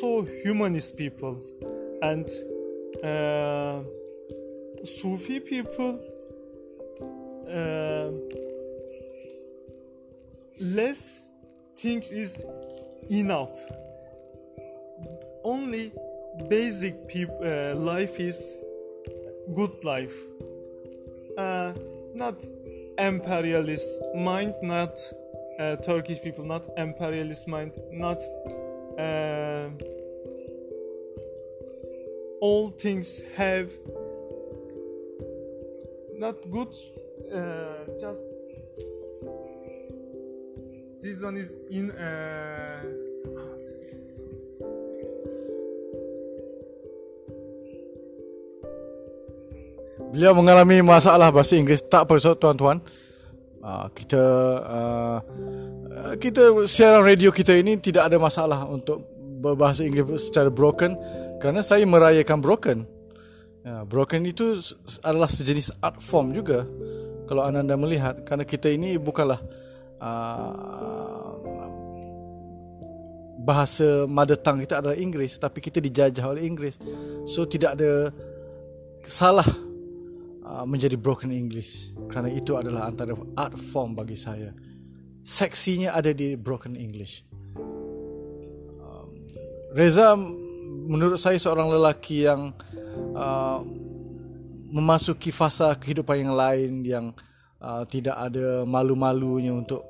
so 0.00 0.22
humanist 0.42 0.96
people 0.96 1.42
and 2.02 2.26
uh, 3.04 3.80
Sufi 4.84 5.40
people 5.40 6.00
uh, 7.50 8.10
less 10.60 11.20
things 11.76 12.10
is 12.10 12.42
enough. 13.10 13.54
Only 15.44 15.92
basic 16.48 17.08
peop- 17.08 17.42
uh, 17.42 17.74
life 17.74 18.18
is 18.18 18.56
good 19.54 19.84
life. 19.84 20.16
Uh, 21.36 21.72
not 22.14 22.42
imperialist 22.98 24.00
mind, 24.14 24.54
not 24.62 24.98
uh, 25.58 25.76
Turkish 25.76 26.20
people, 26.22 26.44
not 26.44 26.66
imperialist 26.76 27.48
mind, 27.48 27.72
not 27.90 28.22
uh, 28.98 29.68
all 32.40 32.70
things 32.70 33.20
have 33.36 33.70
not 36.16 36.36
good 36.50 36.74
uh, 37.32 37.84
just 38.00 38.24
this 41.00 41.22
one 41.22 41.36
is 41.36 41.54
in 41.70 41.90
Beliau 50.14 50.30
mengalami 50.30 50.78
masalah 50.78 51.34
bahasa 51.34 51.58
Inggeris 51.58 51.82
tak 51.90 52.06
apa 52.06 52.14
tuan-tuan. 52.38 52.78
Uh, 53.58 53.90
kita 53.98 54.22
uh, 54.62 55.18
kita 56.22 56.54
siaran 56.70 57.02
radio 57.02 57.34
kita 57.34 57.50
ini 57.58 57.74
tidak 57.82 58.06
ada 58.06 58.14
masalah 58.22 58.62
untuk 58.70 59.02
berbahasa 59.42 59.82
Inggeris 59.82 60.30
secara 60.30 60.54
broken 60.54 60.94
kerana 61.42 61.66
saya 61.66 61.82
merayakan 61.82 62.38
broken. 62.38 62.86
Ya, 63.66 63.82
broken 63.82 64.22
itu 64.22 64.62
adalah 65.02 65.26
sejenis 65.26 65.74
art 65.82 65.98
form 65.98 66.30
juga 66.30 66.62
kalau 67.26 67.42
anda 67.50 67.74
melihat 67.74 68.22
karena 68.22 68.46
kita 68.46 68.70
ini 68.70 68.94
bukanlah 68.94 69.42
uh, 69.98 71.34
bahasa 73.42 74.06
mother 74.06 74.38
tongue 74.38 74.62
kita 74.62 74.78
adalah 74.78 74.94
Inggeris 74.94 75.42
tapi 75.42 75.58
kita 75.58 75.82
dijajah 75.82 76.22
oleh 76.22 76.46
Inggeris. 76.46 76.78
So 77.26 77.50
tidak 77.50 77.82
ada 77.82 78.14
salah 79.10 79.63
uh, 80.44 80.64
menjadi 80.68 80.94
broken 81.00 81.32
English 81.32 81.90
kerana 82.12 82.28
itu 82.28 82.54
adalah 82.54 82.86
antara 82.86 83.16
art 83.34 83.56
form 83.56 83.96
bagi 83.96 84.14
saya. 84.14 84.52
Seksinya 85.24 85.96
ada 85.96 86.12
di 86.12 86.36
broken 86.36 86.76
English. 86.76 87.24
Um, 88.78 89.08
Reza 89.72 90.12
menurut 90.84 91.16
saya 91.16 91.40
seorang 91.40 91.72
lelaki 91.72 92.28
yang 92.28 92.52
uh, 93.16 93.64
memasuki 94.68 95.32
fasa 95.32 95.72
kehidupan 95.80 96.28
yang 96.28 96.34
lain 96.36 96.72
yang 96.84 97.06
uh, 97.64 97.88
tidak 97.88 98.20
ada 98.20 98.68
malu-malunya 98.68 99.56
untuk 99.56 99.80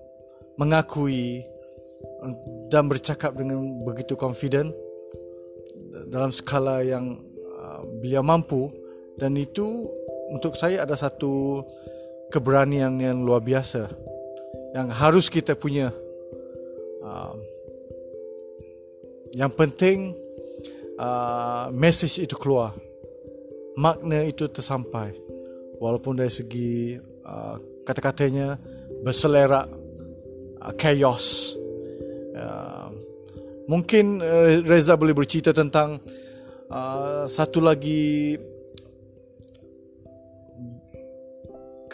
mengakui 0.55 1.43
dan 2.71 2.87
bercakap 2.87 3.35
dengan 3.35 3.83
begitu 3.83 4.15
confident 4.15 4.71
dalam 6.09 6.31
skala 6.31 6.85
yang 6.85 7.19
uh, 7.59 7.83
beliau 7.99 8.23
mampu 8.23 8.71
dan 9.19 9.35
itu 9.35 9.91
untuk 10.33 10.57
saya 10.57 10.87
ada 10.87 10.97
satu 10.97 11.65
keberanian 12.33 12.97
yang 13.01 13.21
luar 13.21 13.45
biasa 13.45 13.91
yang 14.75 14.91
harus 14.91 15.31
kita 15.31 15.55
punya. 15.55 15.95
Uh, 17.05 17.37
yang 19.35 19.51
penting 19.51 20.15
uh, 20.99 21.69
message 21.75 22.23
itu 22.23 22.35
keluar 22.39 22.75
makna 23.79 24.27
itu 24.27 24.47
tersampai. 24.51 25.15
Walaupun 25.79 26.19
dari 26.19 26.31
segi 26.31 26.99
uh, 27.27 27.59
kata-katanya 27.83 28.59
berselerak 29.03 29.67
uh, 30.63 30.73
chaos. 30.79 31.55
Uh, 32.35 32.91
mungkin 33.71 34.19
Reza 34.67 34.99
boleh 34.99 35.15
bercerita 35.15 35.55
tentang 35.55 36.03
uh, 36.71 37.25
satu 37.31 37.63
lagi 37.63 38.35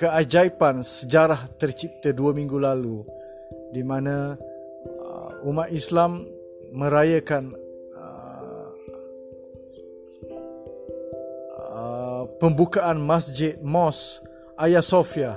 keajaiban 0.01 0.81
sejarah 0.81 1.45
tercipta 1.61 2.09
dua 2.17 2.33
minggu 2.33 2.57
lalu 2.57 3.05
di 3.69 3.85
mana 3.85 4.33
uh, 4.89 5.31
umat 5.45 5.69
Islam 5.69 6.25
merayakan 6.73 7.53
uh, 7.93 8.69
uh, 11.53 12.23
pembukaan 12.41 12.97
masjid 12.97 13.61
mos 13.61 14.25
Hagia 14.57 14.81
Sophia 14.81 15.37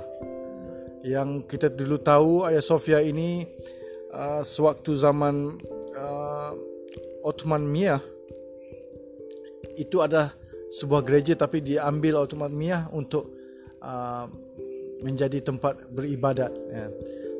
yang 1.04 1.44
kita 1.44 1.68
dulu 1.68 2.00
tahu 2.00 2.48
Hagia 2.48 2.64
Sophia 2.64 3.04
ini 3.04 3.44
uh, 4.16 4.40
sewaktu 4.40 4.96
zaman 4.96 5.60
uh, 5.92 6.56
Ottoman 7.20 7.68
Mia 7.68 8.00
itu 9.76 10.00
ada 10.00 10.32
sebuah 10.72 11.04
gereja 11.04 11.36
tapi 11.36 11.60
diambil 11.60 12.24
Ottoman 12.24 12.52
Mia 12.56 12.88
untuk 12.96 13.28
uh, 13.84 14.43
menjadi 15.04 15.44
tempat 15.44 15.76
beribadat 15.92 16.48
ya. 16.72 16.88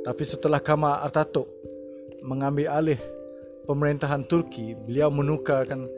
Tapi 0.05 0.23
setelah 0.29 0.61
Kemal 0.61 1.01
Atatürk 1.01 1.49
mengambil 2.21 2.69
alih 2.69 3.01
pemerintahan 3.65 4.29
Turki, 4.29 4.77
beliau 4.77 5.09
menukarkan 5.09 5.89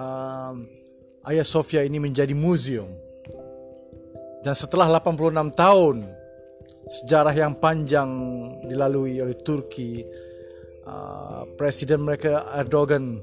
uh, 0.00 0.56
Hagia 1.20 1.44
Sophia 1.44 1.84
ini 1.84 2.00
menjadi 2.00 2.32
museum. 2.32 2.88
Dan 4.40 4.56
setelah 4.56 4.88
86 4.88 5.52
tahun 5.52 5.96
sejarah 6.88 7.36
yang 7.36 7.52
panjang 7.60 8.08
dilalui 8.64 9.20
oleh 9.20 9.36
Turki, 9.44 10.00
uh, 10.88 11.44
presiden 11.60 12.00
mereka 12.00 12.48
Erdogan 12.56 13.20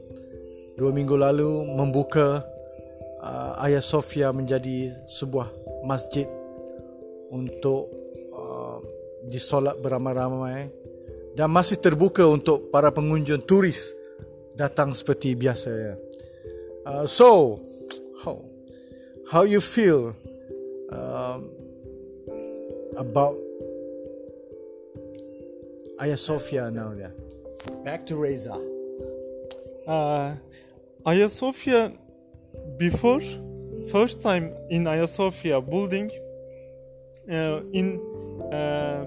dua 0.78 0.94
minggu 0.94 1.18
lalu 1.18 1.66
membuka 1.66 2.46
uh, 3.26 3.58
Hagia 3.58 3.82
Sophia 3.82 4.30
menjadi 4.30 4.94
sebuah 5.10 5.50
masjid 5.82 6.30
untuk 7.32 7.92
uh, 8.34 8.80
disolat 9.28 9.76
beramai-ramai 9.84 10.72
dan 11.38 11.54
masih 11.54 11.78
terbuka 11.78 12.26
untuk 12.26 12.74
para 12.74 12.90
pengunjung 12.90 13.46
turis 13.46 13.94
datang 14.58 14.96
seperti 14.96 15.38
biasa 15.38 15.70
ya. 15.70 15.96
Uh, 16.88 17.06
so 17.06 17.60
how 18.24 18.42
how 19.30 19.44
you 19.44 19.62
feel 19.62 20.16
um, 20.90 21.52
about 22.98 23.36
Hagia 26.00 26.18
Sophia 26.18 26.72
now 26.72 26.96
yeah. 26.98 27.14
Back 27.84 28.08
to 28.08 28.16
Reza. 28.16 28.58
Uh, 29.86 30.36
Hagia 31.06 31.30
Sophia 31.30 31.94
before 32.80 33.22
first 33.92 34.22
time 34.22 34.52
in 34.74 34.90
Hagia 34.90 35.08
Sophia 35.08 35.62
building 35.62 36.10
uh, 37.30 37.62
in 37.74 38.00
uh, 38.52 39.06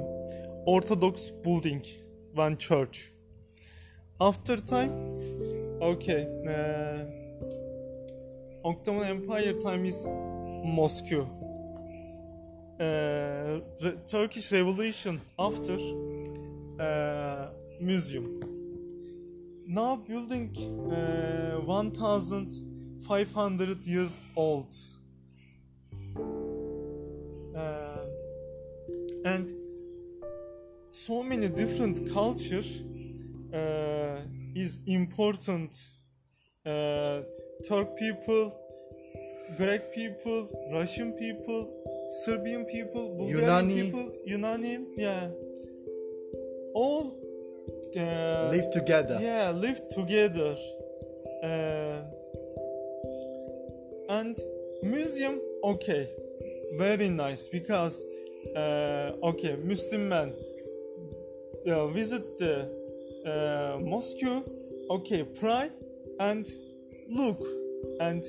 Orthodox 0.66 1.30
building 1.42 1.82
one 2.34 2.56
church. 2.56 3.10
After 4.20 4.56
time, 4.56 4.92
okay, 5.80 6.26
uh, 6.46 7.04
Ottoman 8.68 9.08
Empire 9.08 9.54
time 9.54 9.86
is 9.86 10.06
Moscow. 10.64 11.26
Uh, 12.78 12.84
the 13.80 13.96
Turkish 14.06 14.52
Revolution 14.52 15.20
after 15.38 15.78
uh, 16.78 17.48
museum. 17.80 18.40
Now 19.66 19.96
building 19.96 20.54
uh, 20.90 21.60
1500 21.60 23.84
years 23.84 24.18
old. 24.36 24.76
Uh, 27.56 27.89
and 29.24 29.52
so 30.92 31.22
many 31.22 31.48
different 31.48 32.10
culture 32.12 32.62
uh, 33.54 34.20
is 34.54 34.78
important. 34.86 35.76
Uh, 36.66 37.20
Turk 37.68 37.96
people, 37.98 38.56
Greek 39.56 39.82
people, 39.94 40.48
Russian 40.72 41.12
people, 41.12 41.68
Serbian 42.24 42.64
people, 42.64 43.14
Bulgarian 43.16 43.68
Yunani. 43.68 43.84
people, 43.84 44.12
Yunani, 44.28 44.84
yeah, 44.96 45.28
all 46.74 47.16
uh, 47.96 48.48
Live 48.50 48.70
together. 48.70 49.18
yeah, 49.20 49.50
live 49.50 49.80
together. 49.90 50.56
Uh, 51.42 52.02
and 54.08 54.38
museum, 54.82 55.40
okay, 55.64 56.08
very 56.76 57.08
nice 57.10 57.48
because, 57.48 58.04
okay, 58.56 59.56
Muslim 59.64 60.08
man 60.08 60.32
visit 61.92 62.38
the 62.38 62.68
Moscow, 63.84 64.42
okay, 64.90 65.24
pray 65.24 65.70
and 66.18 66.46
look, 67.08 67.40
and 68.00 68.24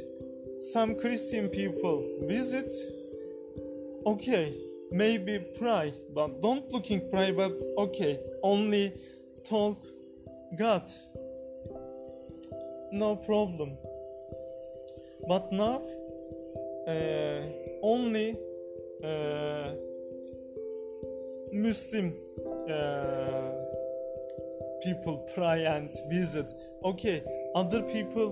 some 0.74 0.96
Christian 0.96 1.50
people 1.50 2.04
visit, 2.22 2.72
okay, 4.06 4.54
maybe 4.92 5.40
pray, 5.58 5.94
but 6.14 6.42
don't 6.42 6.72
looking 6.72 7.10
pray, 7.10 7.32
but 7.32 7.54
okay, 7.78 8.20
only 8.44 8.94
talk 9.44 9.84
God. 10.58 10.84
No 12.92 13.16
problem. 13.16 13.78
But 15.28 15.52
now, 15.52 15.82
uh, 16.88 17.42
only 17.82 18.36
uh, 19.04 19.72
Muslim 21.54 22.14
uh, 22.70 23.52
people 24.84 25.28
pray 25.34 25.66
and 25.66 25.90
visit. 26.10 26.52
Okay, 26.84 27.24
other 27.56 27.82
people 27.82 28.30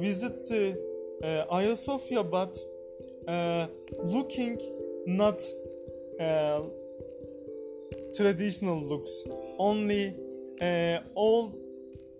visit 0.00 0.48
the 0.48 0.76
uh, 1.22 1.54
Hagia 1.54 1.76
Sophia, 1.76 2.22
but 2.22 2.56
uh, 3.26 3.66
looking 4.02 4.58
not 5.06 5.40
uh, 6.20 6.62
traditional 8.14 8.80
looks, 8.80 9.12
only 9.58 10.14
uh, 10.60 10.98
old 11.14 11.54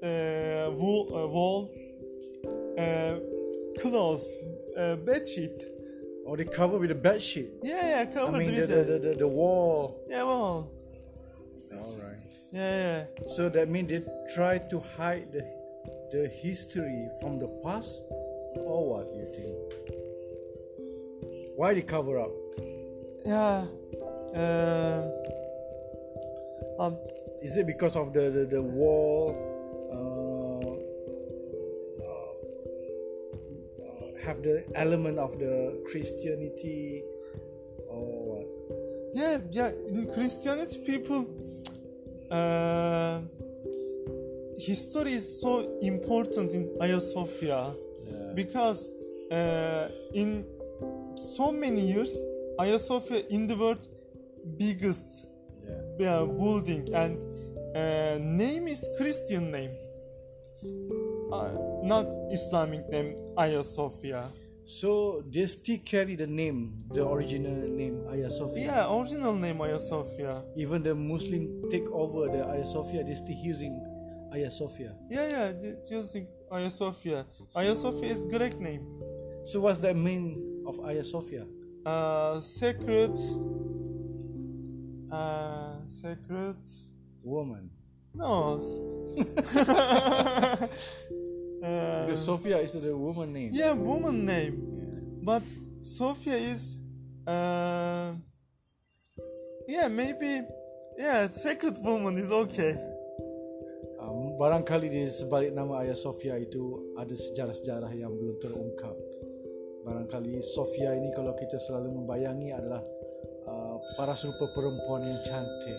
uh, 0.02 0.70
wool, 0.72 1.08
uh, 1.12 1.26
wall 1.26 1.70
uh, 2.78 3.16
clothes, 3.80 4.36
uh, 4.76 4.96
bed 4.96 5.28
sheet. 5.28 5.58
Or 6.28 6.36
they 6.36 6.44
cover 6.44 6.76
with 6.76 6.90
a 6.90 6.94
bed 6.94 7.22
sheet. 7.22 7.48
Yeah, 7.62 8.04
yeah, 8.04 8.22
I 8.22 8.30
mean 8.30 8.54
the, 8.54 8.60
with 8.60 8.68
the, 8.68 8.84
the, 8.84 8.98
the, 8.98 9.14
the 9.14 9.28
wall. 9.28 10.04
yeah, 10.10 10.24
well, 10.24 10.70
All 11.72 11.96
right. 12.02 12.18
yeah, 12.52 13.06
yeah. 13.08 13.28
So 13.34 13.48
that 13.48 13.70
means 13.70 13.88
they 13.88 14.04
try 14.34 14.58
to 14.58 14.78
hide 14.78 15.32
the, 15.32 15.40
the 16.12 16.28
history 16.28 17.08
from 17.22 17.38
the 17.38 17.48
past, 17.64 18.02
or 18.56 18.90
what 18.90 19.06
you 19.16 19.26
think? 19.32 19.56
Why 21.56 21.72
they 21.72 21.80
cover 21.80 22.20
up? 22.20 22.30
Yeah. 23.24 23.64
Uh, 24.36 25.08
um, 26.78 26.98
Is 27.40 27.56
it 27.56 27.66
because 27.66 27.96
of 27.96 28.12
the 28.12 28.28
the, 28.28 28.44
the 28.44 28.62
war? 28.62 29.47
Have 34.28 34.42
the 34.42 34.64
element 34.74 35.18
of 35.18 35.38
the 35.38 35.82
Christianity 35.90 37.02
or 37.88 38.04
what? 38.28 38.46
yeah, 39.14 39.38
yeah. 39.50 39.70
In 39.88 40.12
Christianity, 40.12 40.78
people, 40.84 41.24
uh, 42.30 43.20
history 44.58 45.12
is 45.14 45.40
so 45.40 45.78
important 45.80 46.52
in 46.52 46.76
Hagia 46.80 47.00
Sophia 47.00 47.72
because 48.34 48.90
uh, 49.32 49.88
in 50.12 50.44
so 51.16 51.50
many 51.50 51.80
years, 51.92 52.12
Hagia 52.58 52.78
Sophia 52.78 53.22
in 53.30 53.46
the 53.46 53.56
world 53.56 53.82
biggest 54.56 55.24
Yeah. 55.68 55.80
yeah, 56.00 56.20
building 56.24 56.88
and 56.94 57.20
uh, 57.76 58.16
name 58.20 58.68
is 58.68 58.80
Christian 58.96 59.52
name, 59.52 59.74
uh, 61.32 61.52
not 61.88 62.06
Islamic 62.30 62.88
name 62.90 63.16
Hagia 63.36 63.64
Sophia. 63.64 64.28
So 64.64 65.24
they 65.32 65.46
still 65.46 65.78
carry 65.84 66.14
the 66.14 66.26
name, 66.26 66.84
the 66.92 67.08
original 67.08 67.56
name 67.56 68.04
Hagia 68.10 68.28
Sophia. 68.28 68.64
Yeah, 68.66 68.94
original 68.94 69.32
name 69.32 69.58
Hagia 69.58 69.80
Sophia. 69.80 70.42
Even 70.56 70.82
the 70.82 70.94
Muslim 70.94 71.70
take 71.70 71.88
over 71.90 72.28
the 72.28 72.44
Hagia 72.44 72.66
Sophia, 72.66 73.02
they 73.02 73.14
still 73.14 73.36
using 73.42 73.80
Hagia 74.30 74.50
Sophia. 74.50 74.94
Yeah, 75.08 75.28
yeah, 75.28 75.52
th- 75.52 75.76
using 75.90 76.28
Hagia 76.52 76.70
Sophia. 76.70 77.24
Hagia 77.54 77.74
Sophia 77.74 78.12
is 78.12 78.26
Greek 78.26 78.60
name. 78.60 78.84
So 79.44 79.60
what's 79.60 79.80
the 79.80 79.94
mean 79.94 80.62
of 80.66 80.76
Hagia 80.84 81.04
Sophia? 81.04 81.46
Uh, 81.86 82.38
sacred. 82.40 83.16
Uh, 85.10 85.76
sacred. 85.86 86.60
Woman. 87.22 87.70
No. 88.14 88.60
uh, 91.62 92.06
Because 92.06 92.24
Sophia 92.24 92.58
is 92.58 92.72
the 92.72 92.94
woman 92.96 93.32
name. 93.32 93.50
yeah, 93.52 93.72
woman 93.72 94.24
name. 94.24 94.54
But 95.22 95.42
Sophia 95.82 96.36
is. 96.36 96.78
Uh, 97.26 98.16
yeah, 99.68 99.88
maybe. 99.88 100.42
Yeah, 100.98 101.30
sacred 101.30 101.78
woman 101.84 102.18
is 102.18 102.32
okay. 102.32 102.74
Um, 104.02 104.34
barangkali 104.40 104.90
di 104.90 105.06
sebalik 105.06 105.54
nama 105.54 105.84
Hagia 105.84 105.94
Sophia 105.94 106.34
itu 106.40 106.94
ada 106.98 107.12
sejarah-sejarah 107.14 107.92
yang 107.94 108.10
belum 108.10 108.40
terungkap. 108.42 108.96
Barangkali 109.86 110.42
Sophia 110.42 110.96
ini 110.98 111.14
kalau 111.14 111.36
kita 111.38 111.54
selalu 111.60 112.02
membayangi 112.02 112.50
adalah 112.50 112.82
uh, 113.46 113.76
para 113.94 114.16
serupa 114.18 114.50
perempuan 114.56 115.06
yang 115.06 115.20
cantik, 115.22 115.78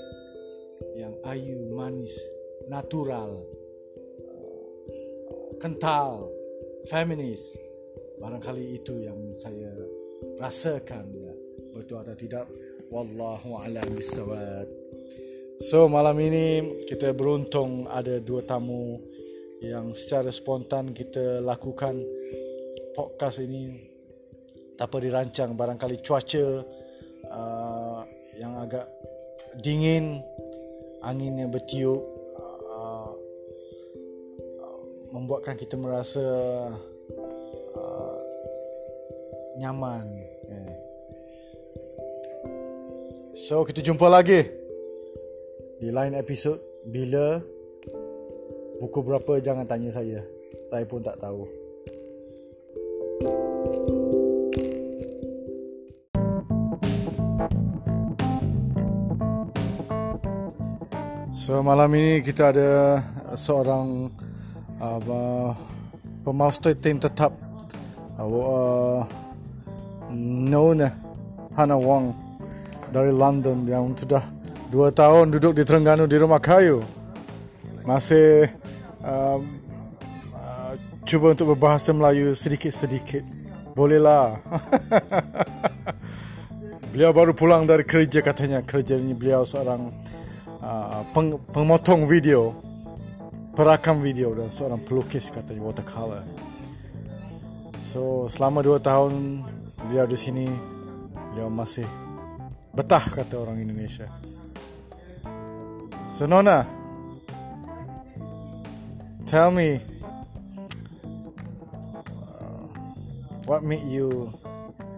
yang 0.96 1.14
ayu, 1.28 1.68
manis, 1.76 2.16
natural, 2.72 3.44
kental, 5.60 6.32
feminis. 6.88 7.60
Barangkali 8.20 8.80
itu 8.80 9.04
yang 9.04 9.20
saya 9.36 9.72
rasakan 10.40 11.06
ya. 11.12 11.34
Betul 11.76 12.04
atau 12.04 12.16
tidak? 12.16 12.48
Wallahu 12.90 13.60
a'lam 13.60 13.86
bissawab. 13.94 14.68
So 15.60 15.92
malam 15.92 16.16
ini 16.24 16.80
kita 16.88 17.12
beruntung 17.12 17.86
ada 17.92 18.24
dua 18.24 18.42
tamu 18.48 19.00
yang 19.60 19.92
secara 19.92 20.32
spontan 20.32 20.96
kita 20.96 21.44
lakukan 21.44 22.00
podcast 22.96 23.44
ini 23.44 23.92
tanpa 24.80 25.04
dirancang 25.04 25.60
barangkali 25.60 26.00
cuaca 26.00 26.64
uh, 27.28 28.02
yang 28.40 28.56
agak 28.64 28.88
dingin 29.60 30.24
angin 31.04 31.36
yang 31.36 31.52
bertiup 31.52 32.19
membuatkan 35.30 35.62
kita 35.62 35.78
merasa 35.78 36.26
uh, 37.78 38.18
nyaman. 39.62 40.10
Eh. 40.50 40.74
so 43.38 43.62
kita 43.62 43.86
jumpa 43.86 44.10
lagi 44.10 44.42
di 45.78 45.94
lain 45.94 46.18
episod 46.18 46.58
bila 46.82 47.38
buku 48.82 49.06
berapa 49.06 49.38
jangan 49.38 49.70
tanya 49.70 49.94
saya. 49.94 50.26
Saya 50.66 50.90
pun 50.90 51.06
tak 51.06 51.22
tahu. 51.22 51.46
So 61.30 61.62
malam 61.62 61.94
ini 61.94 62.26
kita 62.26 62.50
ada 62.50 62.98
seorang 63.38 64.10
uh, 64.82 65.56
pemaster 66.24 66.76
tim 66.76 67.00
tetap. 67.00 67.32
Uh, 68.20 68.28
uh, 68.28 69.02
Nona 70.12 70.92
Hana 71.56 71.78
Wong 71.78 72.16
dari 72.92 73.12
London. 73.14 73.68
Yang 73.68 74.08
sudah 74.08 74.24
dua 74.72 74.92
tahun 74.92 75.32
duduk 75.36 75.56
di 75.56 75.64
Terengganu 75.64 76.08
di 76.08 76.18
rumah 76.18 76.40
kayu. 76.42 76.84
Masih 77.86 78.50
um, 79.04 79.60
uh, 80.36 80.74
cuba 81.06 81.32
untuk 81.36 81.48
berbahasa 81.56 81.94
Melayu 81.96 82.36
sedikit-sedikit. 82.36 83.24
Bolehlah. 83.78 84.40
Beliau 86.92 87.14
baru 87.14 87.38
pulang 87.38 87.70
dari 87.70 87.86
kerja 87.86 88.20
katanya. 88.20 88.66
Kerja 88.66 88.98
ini 88.98 89.14
beliau 89.14 89.46
seorang 89.46 89.94
uh, 90.60 91.06
peng, 91.14 91.38
pemotong 91.54 92.10
video 92.10 92.69
perakam 93.54 94.02
video 94.04 94.34
dan 94.36 94.50
seorang 94.52 94.82
pelukis 94.84 95.32
katanya 95.34 95.62
watercolor 95.64 96.24
so 97.80 98.28
selama 98.28 98.66
dua 98.66 98.78
tahun 98.82 99.46
beliau 99.88 100.06
di 100.10 100.18
sini 100.18 100.46
beliau 101.32 101.48
masih 101.48 101.88
betah 102.76 103.04
kata 103.04 103.40
orang 103.40 103.62
Indonesia 103.62 104.10
So 106.10 106.26
Nona, 106.26 106.68
tell 109.28 109.52
me, 109.52 109.80
what 113.46 113.62
made 113.64 113.86
you 113.88 114.34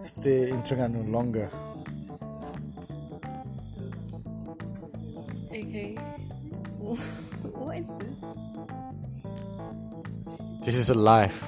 stay 0.00 0.48
in 0.48 0.62
Terengganu 0.64 1.12
longer? 1.12 1.50
Okay. 5.52 5.94
what 7.60 7.76
is 7.76 7.86
this? 8.00 8.11
This 10.62 10.76
is 10.76 10.90
a 10.90 10.94
life. 10.94 11.42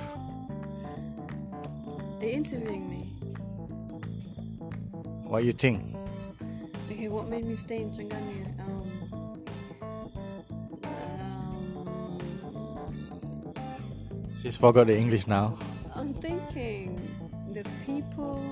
Are 2.20 2.24
you 2.27 2.31
interviewing 2.31 2.90
me? 2.90 3.03
What 5.22 5.44
you 5.44 5.53
think? 5.53 5.94
Okay, 6.90 7.07
what 7.07 7.29
made 7.29 7.44
me 7.46 7.55
stay 7.55 7.83
in 7.83 7.90
Terengganu? 7.90 8.42
Um, 8.59 9.38
um, 10.83 11.14
She's 14.42 14.57
forgot 14.57 14.88
the 14.88 14.98
English 14.98 15.29
now. 15.29 15.57
I'm 15.94 16.12
thinking 16.14 16.98
the 17.53 17.62
people, 17.87 18.42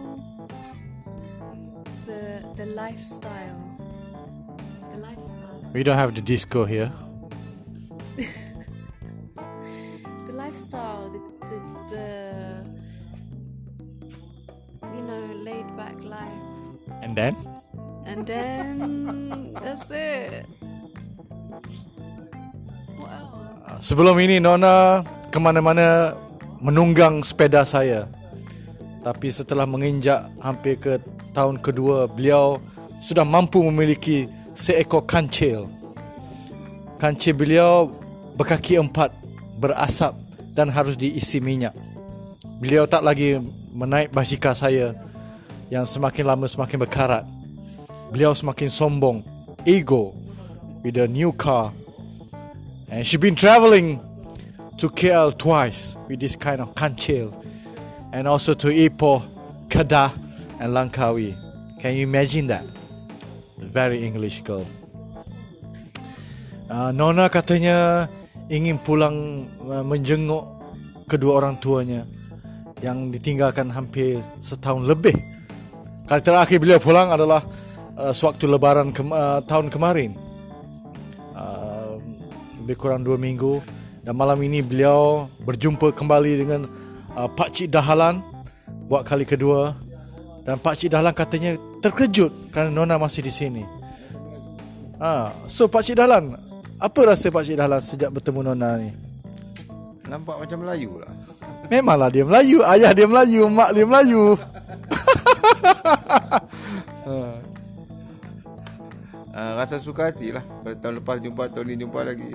the 2.07 2.47
the 2.57 2.67
lifestyle, 2.67 3.59
the 4.93 4.99
lifestyle, 4.99 5.71
We 5.75 5.83
don't 5.83 5.99
have 5.99 6.15
the 6.15 6.23
disco 6.23 6.65
here. 6.67 6.93
lifestyle, 10.73 11.13
the 11.13 11.21
the, 11.47 11.57
the 11.93 12.09
you 14.97 15.03
know 15.05 15.23
laid 15.45 15.69
back 15.77 15.97
life, 16.05 16.45
And 17.05 17.13
then? 17.17 17.37
and 18.09 18.25
then 18.27 19.53
that's 19.61 19.93
it. 19.93 20.49
Sebelum 23.83 24.15
ini 24.21 24.39
Nona 24.39 25.03
kemana-mana 25.35 26.15
menunggang 26.63 27.25
sepeda 27.25 27.67
saya. 27.67 28.07
Tapi 29.03 29.35
setelah 29.35 29.67
menginjak 29.67 30.31
hampir 30.39 30.79
ke 30.79 31.03
tahun 31.35 31.59
kedua, 31.59 32.07
beliau 32.07 32.63
sudah 33.03 33.27
mampu 33.27 33.59
memiliki 33.59 34.31
seekor 34.55 35.03
kancil. 35.03 35.67
Kancil 37.03 37.35
beliau 37.35 37.91
berkaki 38.39 38.79
empat, 38.79 39.11
berasap 39.59 40.22
dan 40.53 40.69
harus 40.69 40.97
diisi 40.97 41.41
minyak. 41.41 41.73
Beliau 42.61 42.87
tak 42.87 43.03
lagi 43.03 43.41
menaik 43.73 44.13
basikal 44.13 44.55
saya 44.55 44.95
yang 45.73 45.89
semakin 45.89 46.25
lama 46.29 46.47
semakin 46.47 46.79
berkarat. 46.85 47.25
Beliau 48.13 48.37
semakin 48.37 48.69
sombong, 48.69 49.25
ego 49.65 50.13
with 50.85 51.01
a 51.01 51.09
new 51.09 51.33
car 51.33 51.73
and 52.93 53.07
she 53.07 53.17
been 53.17 53.35
traveling 53.35 53.97
to 54.77 54.91
KL 54.93 55.33
twice 55.33 55.97
with 56.09 56.21
this 56.21 56.37
kind 56.37 56.61
of 56.61 56.75
kancil 56.75 57.33
and 58.13 58.29
also 58.29 58.53
to 58.53 58.69
Ipoh, 58.69 59.25
Kedah 59.69 60.13
and 60.61 60.77
Langkawi. 60.77 61.33
Can 61.81 61.97
you 61.97 62.05
imagine 62.05 62.49
that? 62.49 62.65
Very 63.57 64.05
English 64.05 64.43
girl. 64.43 64.67
Uh, 66.69 66.93
Nona 66.93 67.33
katanya 67.33 68.09
ingin 68.53 68.77
pulang 68.77 69.49
uh, 69.65 69.81
menjenguk 69.81 70.45
kedua 71.09 71.41
orang 71.41 71.57
tuanya 71.57 72.05
yang 72.85 73.09
ditinggalkan 73.09 73.73
hampir 73.73 74.21
setahun 74.37 74.85
lebih. 74.85 75.17
Kali 76.05 76.21
terakhir 76.21 76.61
beliau 76.61 76.77
pulang 76.77 77.09
adalah 77.09 77.41
uh, 77.97 78.13
sewaktu 78.13 78.45
lebaran 78.45 78.93
ke- 78.93 79.09
uh, 79.09 79.41
tahun 79.49 79.73
kemarin. 79.73 80.13
Uh, 81.33 81.97
lebih 82.61 82.77
kurang 82.77 83.01
dua 83.01 83.17
minggu 83.17 83.65
dan 84.05 84.13
malam 84.13 84.37
ini 84.45 84.61
beliau 84.61 85.33
berjumpa 85.49 85.97
kembali 85.97 86.33
dengan 86.45 86.69
uh, 87.17 87.27
Pak 87.33 87.57
Cik 87.57 87.73
Dahalan 87.73 88.21
buat 88.93 89.09
kali 89.09 89.25
kedua 89.25 89.73
dan 90.45 90.59
Pak 90.59 90.75
Cik 90.77 90.93
Dahlan 90.93 91.15
katanya 91.15 91.57
terkejut 91.81 92.53
kerana 92.53 92.69
Nona 92.69 92.99
masih 92.99 93.23
di 93.25 93.33
sini. 93.33 93.65
Ha, 94.99 95.35
so 95.47 95.71
Pak 95.71 95.87
Cik 95.87 95.99
Dahlan, 95.99 96.35
apa 96.83 97.01
rasa 97.07 97.31
Pak 97.31 97.43
Cik 97.47 97.57
Dahlan 97.63 97.79
sejak 97.79 98.11
bertemu 98.11 98.41
Nona 98.43 98.75
ni? 98.75 98.91
Nampak 100.11 100.43
macam 100.43 100.59
Melayu 100.67 100.99
lah. 100.99 101.15
Memanglah 101.71 102.11
dia 102.11 102.27
Melayu, 102.27 102.59
ayah 102.67 102.91
dia 102.91 103.07
Melayu, 103.07 103.47
mak 103.47 103.71
dia 103.71 103.87
Melayu. 103.87 104.35
Uh, 107.07 107.39
rasa 109.63 109.79
suka 109.79 110.11
hati 110.11 110.35
lah. 110.35 110.43
Pada 110.67 110.75
tahun 110.83 110.99
lepas 110.99 111.23
jumpa, 111.23 111.55
tahun 111.55 111.71
ni 111.71 111.87
jumpa 111.87 112.03
lagi. 112.03 112.35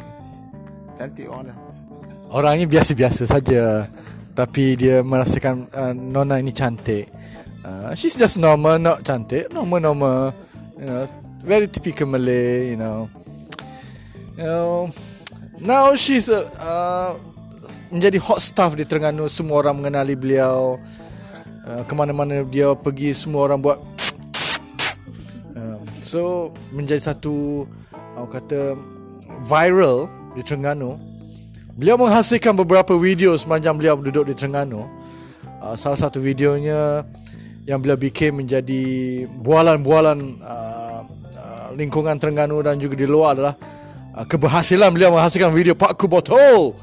Cantik 0.95 1.27
orang 1.27 1.51
lah. 1.51 1.57
Orangnya 2.31 2.65
biasa-biasa 2.71 3.27
saja. 3.27 3.91
Tapi 4.31 4.79
dia 4.79 5.03
merasakan 5.03 5.67
uh, 5.75 5.91
Nona 5.91 6.39
ini 6.39 6.55
cantik. 6.55 7.11
Uh, 7.67 7.91
she's 7.99 8.15
just 8.15 8.39
normal, 8.39 8.79
not 8.79 9.03
cantik. 9.03 9.51
Normal-normal. 9.51 10.31
You 10.79 10.87
know, 10.87 11.03
very 11.43 11.67
typical 11.67 12.07
Malay, 12.07 12.71
you 12.73 12.79
know. 12.79 13.11
Know, 14.37 14.93
now 15.57 15.97
she's 15.97 16.29
a, 16.29 16.45
uh, 16.61 17.17
menjadi 17.89 18.21
hot 18.21 18.37
stuff 18.37 18.77
di 18.77 18.85
Terengganu. 18.85 19.25
Semua 19.25 19.65
orang 19.65 19.81
mengenali 19.81 20.13
beliau. 20.13 20.77
Uh, 21.65 21.81
kemana-mana 21.89 22.45
dia 22.45 22.71
pergi, 22.77 23.17
semua 23.17 23.49
orang 23.49 23.59
buat 23.59 23.79
Um, 25.57 25.81
so 26.05 26.53
menjadi 26.69 27.01
satu 27.01 27.65
orang 28.13 28.29
kata 28.29 28.77
viral 29.41 30.05
di 30.37 30.45
Terengganu. 30.45 31.01
Beliau 31.73 31.97
menghasilkan 31.97 32.53
beberapa 32.53 32.93
video 32.93 33.33
sepanjang 33.33 33.73
beliau 33.73 33.97
duduk 33.97 34.29
di 34.29 34.37
Terengganu. 34.37 34.85
Uh, 35.57 35.73
salah 35.73 35.97
satu 35.97 36.21
videonya 36.21 37.01
yang 37.65 37.81
beliau 37.81 37.97
bikin 37.97 38.37
menjadi 38.37 39.25
bualan-bualan 39.41 40.37
uh, 40.45 41.01
uh, 41.41 41.67
lingkungan 41.73 42.21
Terengganu 42.21 42.61
dan 42.61 42.77
juga 42.77 42.93
di 42.93 43.09
luar 43.09 43.33
adalah 43.33 43.57
keberhasilan 44.25 44.89
beliau 44.89 45.13
menghasilkan 45.13 45.53
video 45.53 45.77
Pak 45.77 45.93
Kubotol 45.99 46.73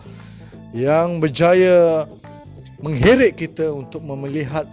yang 0.70 1.18
berjaya 1.18 2.06
mengheret 2.78 3.34
kita 3.34 3.72
untuk 3.72 4.04
melihat 4.04 4.68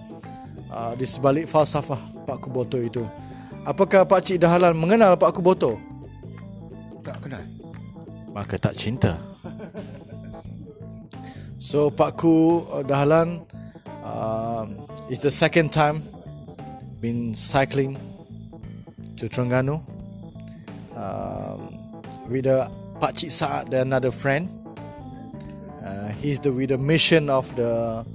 uh, 0.67 0.93
di 0.93 1.05
sebalik 1.07 1.47
falsafah 1.47 1.97
Pak 2.27 2.37
Kuboto 2.43 2.77
itu. 2.77 3.05
Apakah 3.63 4.03
Pak 4.03 4.25
Cik 4.25 4.41
Dahalan 4.41 4.73
mengenal 4.73 5.13
Pak 5.15 5.37
Kuboto? 5.37 5.77
Tak 7.05 7.17
kenal. 7.21 7.45
Maka 8.33 8.57
tak 8.57 8.75
cinta. 8.77 9.17
So 11.61 11.93
Pak 11.93 12.17
Ku 12.17 12.65
uh, 12.73 12.81
Dahalan 12.81 13.45
uh, 14.01 14.65
is 15.13 15.21
the 15.21 15.29
second 15.29 15.69
time 15.69 16.01
been 16.97 17.37
cycling 17.37 18.01
to 19.13 19.29
Terengganu 19.29 19.77
um, 20.97 21.80
with 22.27 22.45
a 22.45 22.69
Pak 23.01 23.17
Cik 23.17 23.31
Saad 23.31 23.73
and 23.73 23.89
another 23.89 24.11
friend. 24.11 24.49
Uh, 25.81 26.13
he's 26.21 26.37
the 26.39 26.53
with 26.53 26.69
the 26.69 26.77
mission 26.77 27.29
of 27.29 27.49
the 27.57 28.05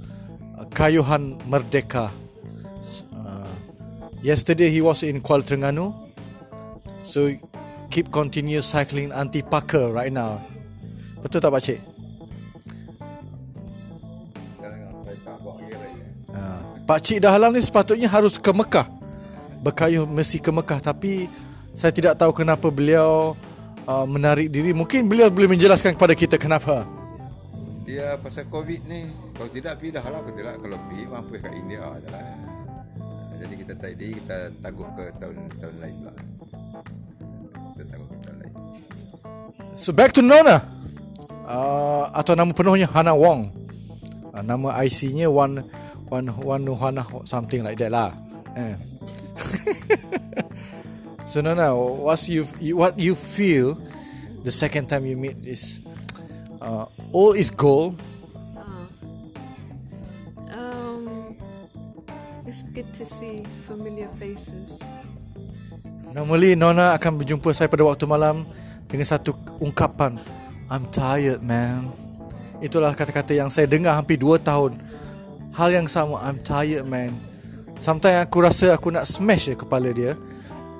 uh, 0.55 0.65
Kayuhan 0.71 1.35
Merdeka. 1.43 2.07
Uh, 3.11 3.51
yesterday 4.23 4.71
he 4.71 4.79
was 4.79 5.03
in 5.03 5.19
Kuala 5.19 5.43
Terengganu, 5.43 5.91
so 7.03 7.27
keep 7.91 8.11
continue 8.11 8.63
cycling 8.63 9.11
anti 9.11 9.43
Parker 9.43 9.91
right 9.91 10.13
now. 10.13 10.39
Betul 11.19 11.43
tak 11.43 11.51
Pak 11.51 11.61
Cik? 11.67 11.79
Ha, 16.31 16.41
Pak 16.87 16.99
Cik 17.03 17.19
Dahlan 17.19 17.51
ni 17.51 17.59
sepatutnya 17.59 18.07
harus 18.07 18.39
ke 18.39 18.51
Mekah. 18.55 18.87
Berkayuh 19.59 20.07
mesti 20.07 20.39
ke 20.39 20.53
Mekah 20.53 20.79
tapi 20.79 21.27
saya 21.75 21.91
tidak 21.91 22.15
tahu 22.15 22.31
kenapa 22.31 22.71
beliau 22.71 23.35
uh, 23.87 24.05
menarik 24.05 24.51
diri. 24.51 24.75
Mungkin 24.75 25.07
beliau 25.07 25.31
boleh 25.31 25.55
menjelaskan 25.55 25.95
kepada 25.95 26.13
kita 26.13 26.35
kenapa. 26.35 26.83
Dia 27.87 28.19
pasal 28.19 28.51
COVID 28.51 28.81
ni. 28.85 29.07
Kalau 29.33 29.49
tidak 29.49 29.79
pergi 29.79 29.95
dah 29.95 30.03
lah. 30.03 30.19
Kalau 30.19 30.35
tidak, 30.35 30.55
kalau 30.59 30.77
pergi 30.91 31.03
mampu 31.07 31.33
kat 31.39 31.53
India 31.55 31.81
je 32.03 32.09
lah. 32.11 32.23
Jadi 33.37 33.53
kita 33.53 33.73
tadi 33.77 34.07
kita 34.17 34.37
tangguh 34.59 34.87
ke 34.97 35.03
tahun 35.21 35.35
tahun 35.61 35.75
lain 35.79 35.95
pula. 36.03 36.13
Kita 37.73 37.83
tangguh 37.87 38.07
ke 38.11 38.17
tahun 38.27 38.37
lain. 38.43 38.53
So 39.77 39.95
back 39.95 40.11
to 40.19 40.21
Nona. 40.25 40.59
Uh, 41.47 42.11
atau 42.11 42.35
nama 42.35 42.51
penuhnya 42.51 42.91
Hana 42.91 43.15
Wong. 43.15 43.55
Uh, 44.35 44.43
nama 44.43 44.75
IC-nya 44.83 45.31
Wan 45.31 45.63
Wan 46.11 46.27
Wan 46.43 46.61
Nuhana 46.67 47.07
something 47.23 47.63
like 47.63 47.79
that 47.79 47.93
lah. 47.93 48.11
Eh. 48.57 48.75
so 51.27 51.43
Nona, 51.43 51.75
what's 51.75 52.31
you 52.31 52.47
what 52.73 52.95
you 52.95 53.13
feel 53.13 53.75
the 54.47 54.51
second 54.51 54.87
time 54.87 55.03
you 55.03 55.19
meet 55.19 55.35
this 55.43 55.83
uh, 56.61 56.87
all 57.11 57.33
is 57.33 57.49
gold. 57.49 57.99
Um, 60.49 61.35
it's 62.47 62.63
good 62.71 62.89
to 62.95 63.05
see 63.05 63.43
familiar 63.67 64.09
faces. 64.15 64.81
Normally 66.15 66.57
Nona 66.57 66.97
akan 66.97 67.21
berjumpa 67.21 67.51
saya 67.53 67.69
pada 67.69 67.85
waktu 67.85 68.07
malam 68.09 68.47
dengan 68.87 69.05
satu 69.05 69.35
ungkapan 69.61 70.17
I'm 70.71 70.87
tired 70.89 71.43
man. 71.43 71.93
Itulah 72.57 72.97
kata-kata 72.97 73.37
yang 73.37 73.53
saya 73.53 73.69
dengar 73.69 73.93
hampir 73.93 74.17
2 74.17 74.41
tahun. 74.41 74.81
Hal 75.53 75.69
yang 75.69 75.85
sama 75.85 76.17
I'm 76.25 76.41
tired 76.41 76.89
man. 76.89 77.13
Sometimes 77.77 78.25
aku 78.25 78.41
rasa 78.41 78.73
aku 78.73 78.89
nak 78.89 79.05
smash 79.05 79.53
je 79.53 79.53
kepala 79.53 79.93
dia. 79.93 80.17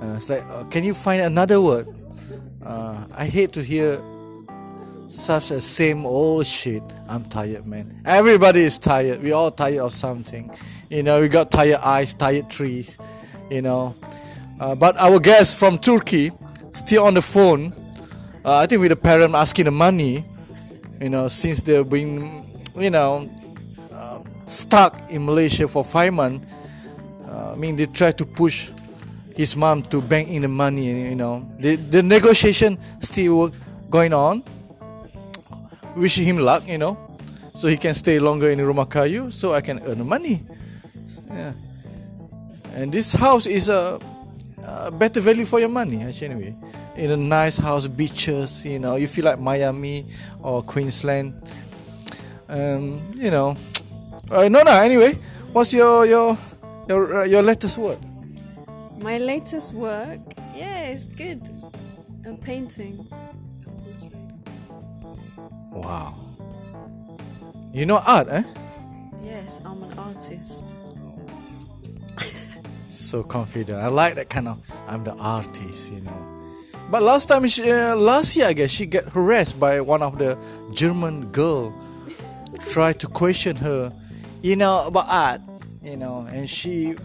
Uh, 0.02 0.14
it's 0.16 0.30
like 0.30 0.44
uh, 0.50 0.64
can 0.66 0.84
you 0.84 0.94
find 0.94 1.22
another 1.22 1.60
word? 1.60 1.88
Uh, 2.64 3.06
I 3.16 3.26
hate 3.26 3.54
to 3.54 3.64
hear 3.64 4.02
such 5.08 5.52
a 5.52 5.62
same 5.62 6.06
old 6.06 6.46
shit. 6.46 6.84
I'm 7.10 7.26
tired, 7.26 7.66
man. 7.66 8.02
Everybody 8.06 8.62
is 8.62 8.78
tired. 8.78 9.24
We 9.24 9.32
all 9.32 9.50
tired 9.52 9.80
of 9.80 9.94
something. 9.94 10.52
You 10.90 11.02
know, 11.04 11.22
we 11.22 11.30
got 11.30 11.50
tired 11.50 11.80
eyes, 11.82 12.14
tired 12.14 12.50
trees. 12.50 12.98
You 13.50 13.62
know, 13.62 13.96
uh, 14.60 14.76
but 14.76 14.98
our 14.98 15.20
guest 15.20 15.58
from 15.58 15.78
Turkey 15.80 16.32
still 16.74 17.06
on 17.06 17.16
the 17.16 17.22
phone. 17.22 17.74
Uh, 18.46 18.58
I 18.58 18.68
think 18.68 18.82
with 18.82 18.90
the 18.90 18.96
parent 18.96 19.34
asking 19.34 19.66
the 19.66 19.72
money. 19.72 20.26
You 21.02 21.10
know, 21.10 21.28
since 21.28 21.62
they've 21.62 21.88
been, 21.88 22.46
you 22.76 22.90
know, 22.90 23.30
uh, 23.94 24.20
stuck 24.46 25.10
in 25.10 25.26
Malaysia 25.26 25.68
for 25.68 25.84
five 25.84 26.14
months. 26.14 26.46
I 27.28 27.56
mean, 27.56 27.76
they 27.76 27.88
try 27.88 28.12
to 28.12 28.26
push 28.26 28.72
his 29.38 29.56
mom 29.56 29.84
to 29.84 30.02
bank 30.02 30.28
in 30.30 30.42
the 30.42 30.48
money. 30.50 31.10
You 31.10 31.16
know, 31.16 31.48
the 31.60 31.78
the 31.78 32.02
negotiation 32.02 32.78
still 33.00 33.52
going 33.90 34.12
on 34.12 34.44
wishing 35.98 36.26
him 36.26 36.38
luck, 36.38 36.68
you 36.68 36.78
know, 36.78 36.96
so 37.54 37.68
he 37.68 37.76
can 37.76 37.94
stay 37.94 38.20
longer 38.20 38.50
in 38.52 38.60
Rumah 38.60 38.88
Kayu, 38.88 39.32
so 39.32 39.54
I 39.54 39.62
can 39.62 39.82
earn 39.86 40.06
money. 40.06 40.46
Yeah. 41.30 41.54
And 42.74 42.94
this 42.94 43.14
house 43.14 43.48
is 43.48 43.68
a, 43.68 44.00
a 44.64 44.92
better 44.92 45.20
value 45.20 45.46
for 45.46 45.60
your 45.60 45.70
money, 45.70 46.04
actually. 46.04 46.30
Anyway, 46.30 46.56
in 46.96 47.12
a 47.12 47.18
nice 47.18 47.58
house, 47.58 47.88
beaches, 47.88 48.66
you 48.66 48.80
know, 48.80 48.96
you 48.96 49.08
feel 49.08 49.26
like 49.26 49.40
Miami 49.40 50.06
or 50.42 50.62
Queensland. 50.62 51.34
Um, 52.48 53.02
you 53.18 53.32
know, 53.32 53.58
uh, 54.30 54.48
no, 54.48 54.62
no. 54.62 54.72
Anyway, 54.72 55.18
what's 55.52 55.74
your 55.74 56.06
your 56.06 56.38
your 56.88 57.22
uh, 57.22 57.26
your 57.26 57.42
latest 57.42 57.78
word? 57.78 57.98
My 59.00 59.20
latest 59.20 59.74
work, 59.74 60.20
yeah, 60.56 60.82
it's 60.90 61.08
good. 61.08 61.42
I'm 62.26 62.38
painting. 62.38 63.08
Wow. 65.72 66.16
You 67.72 67.86
know 67.86 68.02
art, 68.06 68.28
eh? 68.30 68.44
Yes, 69.24 69.62
I'm 69.64 69.84
an 69.84 69.98
artist. 70.00 70.66
so 72.88 73.22
confident. 73.22 73.80
I 73.80 73.88
like 73.88 74.16
that 74.16 74.30
kind 74.30 74.48
of. 74.48 74.60
I'm 74.88 75.04
the 75.04 75.14
artist, 75.14 75.94
you 75.94 76.02
know. 76.02 76.54
But 76.90 77.04
last 77.04 77.28
time, 77.28 77.48
she, 77.48 77.70
uh, 77.70 77.96
last 77.96 78.36
year, 78.36 78.48
I 78.48 78.54
guess 78.54 78.72
she 78.72 78.88
got 78.88 79.04
harassed 79.10 79.60
by 79.60 79.80
one 79.80 80.02
of 80.02 80.18
the 80.18 80.38
German 80.74 81.28
girl. 81.32 81.72
Tried 82.60 83.00
to 83.02 83.08
question 83.08 83.58
her, 83.58 83.94
you 84.42 84.56
know, 84.56 84.88
about 84.88 85.06
art, 85.08 85.42
you 85.84 85.98
know, 85.98 86.26
and 86.32 86.50
she 86.50 86.96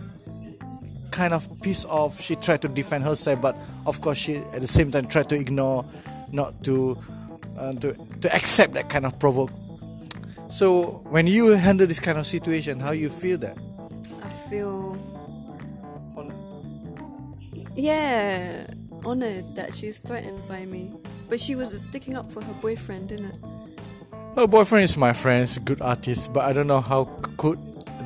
kind 1.12 1.32
of 1.32 1.48
piece 1.62 1.84
of 1.84 2.18
She 2.20 2.34
tried 2.34 2.62
to 2.62 2.68
defend 2.68 3.04
herself, 3.04 3.40
but 3.40 3.56
of 3.86 4.00
course 4.00 4.18
she 4.18 4.36
at 4.36 4.60
the 4.60 4.66
same 4.66 4.90
time 4.90 5.06
tried 5.06 5.28
to 5.28 5.36
ignore, 5.36 5.84
not 6.32 6.64
to 6.64 6.98
uh, 7.56 7.72
to 7.74 7.94
to 8.20 8.34
accept 8.34 8.72
that 8.74 8.88
kind 8.88 9.06
of 9.06 9.18
provoke. 9.18 9.50
So 10.48 11.00
when 11.08 11.26
you 11.26 11.48
handle 11.52 11.86
this 11.86 12.00
kind 12.00 12.18
of 12.18 12.26
situation, 12.26 12.80
how 12.80 12.92
you 12.92 13.08
feel 13.08 13.38
that? 13.38 13.56
I 14.22 14.50
feel. 14.50 14.98
Yeah, 17.74 18.66
honored 19.04 19.56
that 19.56 19.74
she 19.74 19.86
was 19.86 19.98
threatened 19.98 20.46
by 20.46 20.66
me. 20.66 20.92
But 21.28 21.40
she 21.40 21.54
was 21.54 21.72
sticking 21.80 22.16
up 22.16 22.30
for 22.30 22.44
her 22.44 22.52
boyfriend, 22.60 23.08
didn't 23.08 23.32
it? 23.32 23.38
Her 24.36 24.46
boyfriend 24.46 24.84
is 24.84 24.96
my 24.96 25.12
friend, 25.12 25.40
he's 25.40 25.58
good 25.58 25.80
artist, 25.80 26.32
but 26.32 26.44
I 26.44 26.52
don't 26.52 26.66
know 26.66 26.80
how 26.80 27.04
could 27.38 27.58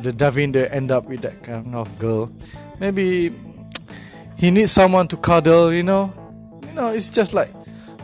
the 0.03 0.13
Davinder 0.13 0.71
end 0.71 0.91
up 0.91 1.07
with 1.07 1.23
that 1.23 1.43
kind 1.43 1.75
of 1.75 1.99
girl. 1.99 2.31
Maybe 2.79 3.33
he 4.37 4.51
needs 4.51 4.73
someone 4.73 5.09
to 5.09 5.17
cuddle, 5.17 5.73
you 5.73 5.83
know. 5.83 6.13
You 6.67 6.73
know, 6.75 6.89
it's 6.91 7.11
just 7.11 7.33
like 7.33 7.51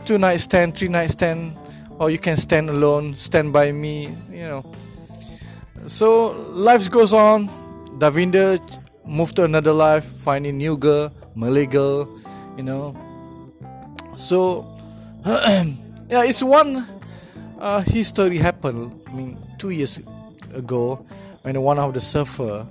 two 0.05 0.17
night 0.17 0.37
stand, 0.37 0.75
three 0.75 0.87
night 0.87 1.09
stand, 1.11 1.55
or 1.99 2.09
you 2.09 2.17
can 2.17 2.37
stand 2.37 2.69
alone, 2.69 3.13
stand 3.15 3.53
by 3.53 3.71
me, 3.71 4.15
you 4.31 4.43
know. 4.43 4.65
So 5.85 6.31
life 6.51 6.89
goes 6.89 7.13
on. 7.13 7.49
Davinder 7.99 8.59
moved 9.05 9.35
to 9.35 9.43
another 9.43 9.73
life, 9.73 10.05
finding 10.05 10.57
new 10.57 10.77
girl, 10.77 11.11
Malay 11.35 11.65
girl, 11.65 12.09
you 12.57 12.63
know. 12.63 12.95
So 14.15 14.65
yeah, 15.25 16.23
it's 16.23 16.41
one 16.41 16.87
uh, 17.59 17.81
history 17.81 18.37
happened. 18.37 18.91
I 19.07 19.11
mean, 19.13 19.37
two 19.57 19.69
years 19.69 19.99
ago, 20.53 21.05
when 21.43 21.61
one 21.61 21.79
of 21.79 21.93
the 21.93 22.01
surfer, 22.01 22.65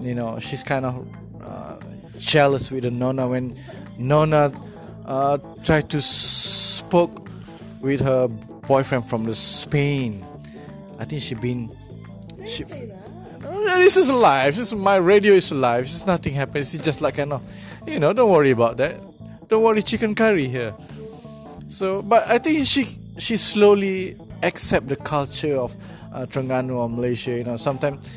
you 0.00 0.14
know, 0.14 0.38
she's 0.38 0.62
kind 0.62 0.84
of 0.84 1.06
uh, 1.42 1.76
jealous 2.18 2.70
with 2.70 2.84
the 2.84 2.90
Nona 2.90 3.28
when 3.28 3.56
Nona 3.98 4.52
uh, 5.04 5.38
tried 5.64 5.90
to 5.90 6.02
spoke 6.02 7.28
with 7.80 8.00
her 8.00 8.28
boyfriend 8.66 9.08
from 9.08 9.24
the 9.24 9.34
Spain. 9.34 10.24
I 10.98 11.04
think 11.04 11.22
she 11.22 11.34
been. 11.34 11.74
She, 12.46 12.64
this 12.64 13.96
is 13.96 14.10
live. 14.10 14.56
This 14.56 14.72
is 14.72 14.74
my 14.74 14.96
radio 14.96 15.34
is 15.34 15.52
live. 15.52 15.84
This 15.84 16.06
nothing 16.06 16.34
happens. 16.34 16.74
It's 16.74 16.84
just 16.84 17.00
like 17.00 17.18
I 17.18 17.24
know, 17.24 17.42
you 17.86 17.98
know. 17.98 18.12
Don't 18.12 18.30
worry 18.30 18.50
about 18.50 18.76
that. 18.78 19.00
Don't 19.48 19.62
worry, 19.62 19.82
chicken 19.82 20.14
curry 20.14 20.48
here. 20.48 20.74
So, 21.68 22.02
but 22.02 22.26
I 22.28 22.38
think 22.38 22.66
she 22.66 22.86
she 23.18 23.36
slowly 23.36 24.16
accept 24.42 24.88
the 24.88 24.96
culture 24.96 25.56
of 25.56 25.74
uh, 26.12 26.26
Terengganu 26.26 26.76
or 26.76 26.88
Malaysia. 26.88 27.32
You 27.32 27.44
know, 27.44 27.56
sometimes 27.56 28.12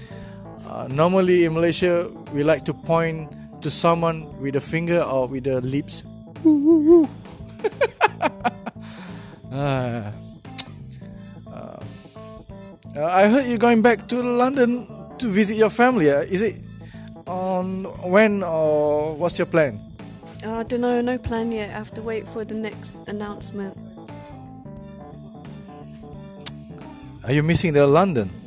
uh, 0.70 0.88
normally 0.88 1.46
in 1.46 1.54
Malaysia 1.54 2.08
we 2.32 2.44
like 2.44 2.64
to 2.66 2.74
point 2.74 3.28
to 3.62 3.70
someone 3.70 4.30
with 4.40 4.56
a 4.56 4.62
finger 4.62 5.02
or 5.02 5.28
with 5.28 5.44
the 5.44 5.62
lips. 5.62 6.04
Ah. 9.50 10.14
Uh, 11.50 11.82
uh, 12.94 13.10
I 13.10 13.26
heard 13.26 13.50
you're 13.50 13.58
going 13.58 13.82
back 13.82 14.06
to 14.14 14.22
London 14.22 14.86
to 15.18 15.26
visit 15.26 15.58
your 15.58 15.74
family. 15.74 16.12
Uh, 16.12 16.22
is 16.22 16.46
it 16.46 16.62
on 17.26 17.90
when 18.06 18.44
or 18.44 19.18
what's 19.18 19.42
your 19.42 19.48
plan? 19.50 19.82
Oh, 20.46 20.54
I 20.54 20.64
don't 20.64 20.82
know, 20.82 21.02
no 21.02 21.18
plan 21.18 21.52
yet. 21.52 21.74
I 21.74 21.82
have 21.82 21.92
to 21.98 22.02
wait 22.02 22.28
for 22.28 22.46
the 22.46 22.54
next 22.54 23.02
announcement. 23.10 23.74
Are 27.26 27.34
you 27.34 27.42
missing 27.42 27.74
the 27.74 27.86
London? 27.88 28.39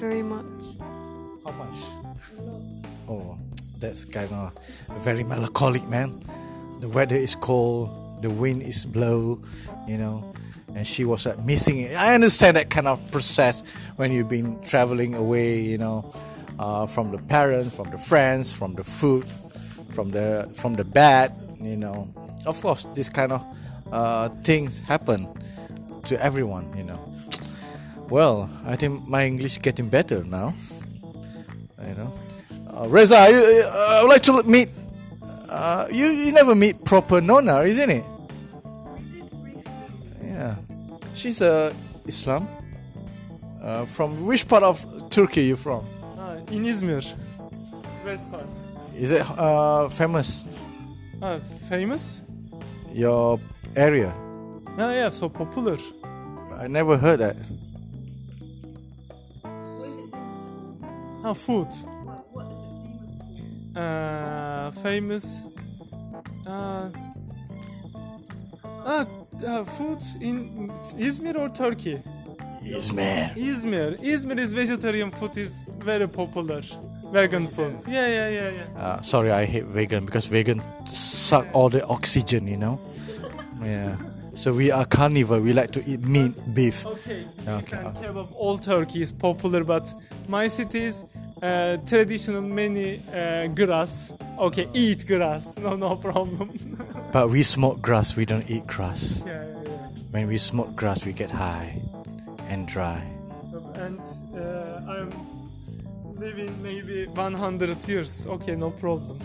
Very 0.00 0.22
much. 0.22 0.80
How 1.44 1.52
much? 1.52 1.76
Oh, 3.06 3.36
that's 3.78 4.06
kind 4.06 4.32
of 4.32 4.58
very 5.02 5.22
melancholic, 5.22 5.86
man. 5.88 6.18
The 6.80 6.88
weather 6.88 7.16
is 7.16 7.34
cold, 7.34 8.22
the 8.22 8.30
wind 8.30 8.62
is 8.62 8.86
blow, 8.86 9.38
you 9.86 9.98
know, 9.98 10.32
and 10.74 10.86
she 10.86 11.04
was 11.04 11.26
uh, 11.26 11.36
missing 11.44 11.80
it. 11.80 11.94
I 11.98 12.14
understand 12.14 12.56
that 12.56 12.70
kind 12.70 12.88
of 12.88 12.98
process 13.10 13.62
when 13.96 14.10
you've 14.10 14.30
been 14.30 14.58
traveling 14.62 15.14
away, 15.14 15.60
you 15.60 15.76
know, 15.76 16.10
uh, 16.58 16.86
from 16.86 17.10
the 17.10 17.18
parents, 17.18 17.76
from 17.76 17.90
the 17.90 17.98
friends, 17.98 18.54
from 18.54 18.76
the 18.76 18.84
food, 18.84 19.26
from 19.90 20.12
the 20.12 20.48
from 20.54 20.72
the 20.72 20.84
bed, 20.84 21.30
you 21.60 21.76
know. 21.76 22.08
Of 22.46 22.62
course, 22.62 22.86
this 22.94 23.10
kind 23.10 23.32
of 23.32 23.44
uh, 23.92 24.30
things 24.44 24.78
happen 24.80 25.28
to 26.04 26.24
everyone, 26.24 26.74
you 26.74 26.84
know. 26.84 26.98
Well, 28.10 28.50
I 28.66 28.74
think 28.74 29.06
my 29.06 29.24
English 29.24 29.52
is 29.52 29.58
getting 29.58 29.88
better 29.88 30.24
now. 30.24 30.52
You 31.86 31.94
know, 31.94 32.12
uh, 32.76 32.88
Reza, 32.88 33.28
you, 33.30 33.62
uh, 33.64 33.86
I 33.88 34.02
would 34.02 34.08
like 34.08 34.22
to 34.22 34.42
meet. 34.42 34.68
Uh, 35.48 35.86
you 35.90 36.06
you 36.06 36.32
never 36.32 36.54
meet 36.54 36.84
proper 36.84 37.20
Nona, 37.20 37.60
isn't 37.62 37.90
it? 37.90 38.04
Yeah, 40.24 40.56
she's 41.14 41.40
a 41.40 41.72
Islam. 42.06 42.48
Uh, 43.62 43.84
from 43.86 44.26
which 44.26 44.48
part 44.48 44.62
of 44.62 44.84
Turkey 45.10 45.44
you 45.44 45.56
from? 45.56 45.86
Ah, 46.18 46.34
in 46.50 46.64
Izmir. 46.64 47.04
West 48.04 48.30
part. 48.32 48.46
Is 48.96 49.12
it 49.12 49.22
uh, 49.38 49.88
famous? 49.88 50.46
Famous? 51.68 52.22
Your 52.92 53.38
area? 53.76 54.12
Yeah, 54.78 54.92
yeah, 54.92 55.10
so 55.10 55.28
popular. 55.28 55.76
I 56.58 56.66
never 56.66 56.96
heard 56.96 57.20
that. 57.20 57.36
Ah, 61.22 61.34
food. 61.34 61.68
Uh, 63.76 64.70
famous. 64.82 65.42
Uh, 66.46 66.88
ah, 68.86 69.06
uh, 69.46 69.64
food 69.64 69.98
in 70.20 70.70
Izmir 70.98 71.36
or 71.36 71.48
Turkey? 71.48 72.02
Izmir. 72.64 73.34
Izmir. 73.36 73.98
Izmir 74.00 74.38
is 74.38 74.52
vegetarian 74.52 75.10
food 75.10 75.36
is 75.36 75.64
very 75.84 76.08
popular. 76.08 76.62
Vegan 77.12 77.46
food. 77.46 77.72
Yeah, 77.88 78.06
yeah, 78.06 78.28
yeah, 78.28 78.50
yeah. 78.50 78.82
Uh, 78.82 79.00
sorry, 79.02 79.32
I 79.32 79.44
hate 79.44 79.64
vegan 79.64 80.04
because 80.04 80.26
vegan 80.26 80.62
suck 80.86 81.46
all 81.52 81.68
the 81.68 81.84
oxygen, 81.86 82.46
you 82.46 82.56
know. 82.56 82.80
Yeah. 83.62 83.96
So 84.34 84.52
we 84.52 84.70
are 84.70 84.84
carnivore. 84.84 85.40
We 85.40 85.52
like 85.52 85.70
to 85.72 85.84
eat 85.84 86.00
meat, 86.00 86.32
beef. 86.54 86.86
Okay. 86.86 87.26
Okay. 87.46 87.76
And 87.76 87.96
kebab, 87.96 88.32
all 88.36 88.58
Turkey 88.58 89.02
is 89.02 89.12
popular, 89.12 89.64
but 89.64 89.92
my 90.28 90.46
city 90.46 90.84
is 90.84 91.04
uh, 91.42 91.78
traditional 91.86 92.42
many 92.42 93.00
uh, 93.12 93.48
grass. 93.48 94.12
Okay, 94.38 94.68
eat 94.72 95.06
grass. 95.06 95.54
No, 95.58 95.76
no 95.76 95.96
problem. 95.96 96.50
But 97.12 97.30
we 97.30 97.42
smoke 97.42 97.82
grass. 97.82 98.16
We 98.16 98.24
don't 98.24 98.48
eat 98.48 98.66
grass. 98.66 99.22
yeah, 99.26 99.44
yeah, 99.44 99.62
yeah. 99.64 99.88
When 100.10 100.28
we 100.28 100.38
smoke 100.38 100.76
grass, 100.76 101.04
we 101.04 101.12
get 101.12 101.30
high 101.30 101.80
and 102.48 102.68
dry. 102.68 103.02
And 103.74 104.00
uh, 104.36 104.92
I'm 104.92 105.10
living 106.18 106.62
maybe 106.62 107.06
100 107.06 107.88
years. 107.88 108.26
Okay, 108.26 108.54
no 108.54 108.70
problem. 108.70 109.18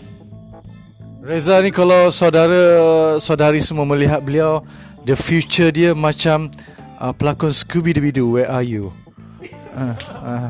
Reza 1.26 1.58
ni 1.58 1.74
kalau 1.74 2.14
saudara 2.14 3.18
saudari 3.18 3.58
semua 3.58 3.82
melihat 3.82 4.22
beliau 4.22 4.62
the 5.06 5.14
future 5.14 5.70
dia 5.70 5.94
macam 5.94 6.50
uh, 6.98 7.14
pelakon 7.14 7.54
Scooby 7.54 7.94
Doo 7.94 8.34
Where 8.34 8.50
Are 8.50 8.66
You? 8.66 8.90
Uh, 9.76 9.92
uh, 10.24 10.48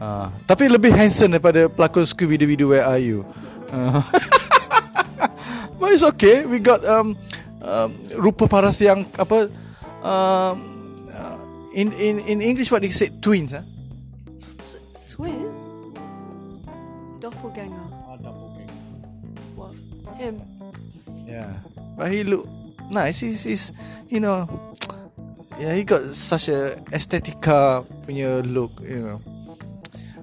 uh. 0.00 0.26
Tapi 0.48 0.72
lebih 0.72 0.88
handsome 0.88 1.36
daripada 1.36 1.68
pelakon 1.68 2.00
Scooby 2.08 2.40
Doo 2.40 2.72
Where 2.72 2.80
Are 2.80 2.96
You? 2.96 3.22
Uh. 3.68 4.00
But 5.78 5.94
it's 5.94 6.02
okay. 6.16 6.48
We 6.48 6.58
got 6.58 6.80
um, 6.88 7.12
um, 7.60 7.90
rupa 8.18 8.48
paras 8.48 8.80
yang 8.80 9.04
apa 9.14 9.52
um, 10.02 10.96
uh, 11.12 11.36
in 11.76 11.92
in 11.94 12.24
in 12.24 12.38
English 12.40 12.72
what 12.72 12.82
they 12.82 12.90
say 12.90 13.12
twins 13.20 13.52
huh? 13.52 13.62
Twin? 15.06 15.52
Doppelganger. 17.20 17.86
What? 19.54 19.76
Him? 20.16 20.40
Yeah, 21.28 21.52
but 21.94 22.08
he 22.08 22.24
look 22.24 22.48
nice. 22.90 23.20
He's, 23.20 23.42
he's 23.44 23.64
you 24.08 24.20
know, 24.20 24.48
yeah, 25.58 25.74
he 25.74 25.84
got 25.84 26.14
such 26.14 26.48
a 26.48 26.76
estetika 26.92 27.84
punya 28.06 28.40
look. 28.44 28.72
You 28.84 29.02
know, 29.04 29.18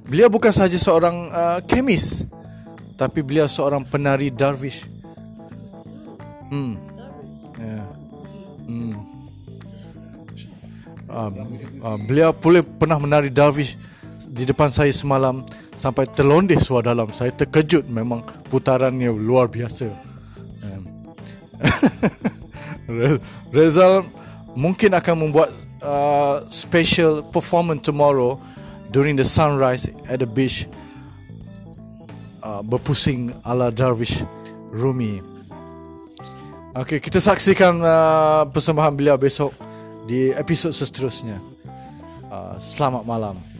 beliau 0.05 0.29
bukan 0.31 0.53
saja 0.53 0.75
seorang 0.77 1.29
uh, 1.29 1.59
chemist, 1.65 2.29
tapi 2.95 3.21
beliau 3.21 3.45
seorang 3.45 3.83
penari 3.85 4.31
dervish. 4.31 4.87
Hmm. 6.49 6.77
Yeah. 7.57 7.87
Hmm. 8.65 8.95
Uh, 11.05 11.29
uh, 11.85 11.97
beliau 12.03 12.35
boleh 12.35 12.65
pernah 12.65 12.99
menari 12.99 13.31
dervish 13.31 13.79
di 14.25 14.43
depan 14.43 14.67
saya 14.67 14.91
semalam 14.91 15.45
sampai 15.75 16.07
terlondeh 16.11 16.59
suara 16.59 16.91
dalam. 16.91 17.11
Saya 17.15 17.31
terkejut 17.31 17.87
memang 17.87 18.25
putarannya 18.51 19.11
luar 19.11 19.47
biasa. 19.47 19.91
Um, 20.65 20.83
Rezal 23.55 24.05
mungkin 24.53 24.93
akan 24.93 25.15
membuat 25.27 25.49
uh, 25.81 26.45
special 26.53 27.25
performance 27.33 27.83
tomorrow 27.83 28.39
during 28.93 29.17
the 29.17 29.25
sunrise 29.25 29.89
at 30.07 30.21
the 30.21 30.29
beach 30.29 30.69
uh, 32.45 32.61
berpusing 32.61 33.33
ala 33.43 33.73
Darwish 33.73 34.21
Rumi. 34.69 35.19
Okey, 36.75 36.99
kita 36.99 37.23
saksikan 37.23 37.79
uh, 37.79 38.43
persembahan 38.51 38.93
beliau 38.93 39.15
besok 39.15 39.55
di 40.05 40.35
episod 40.35 40.75
seterusnya. 40.75 41.39
Uh, 42.27 42.59
selamat 42.59 43.07
malam. 43.07 43.54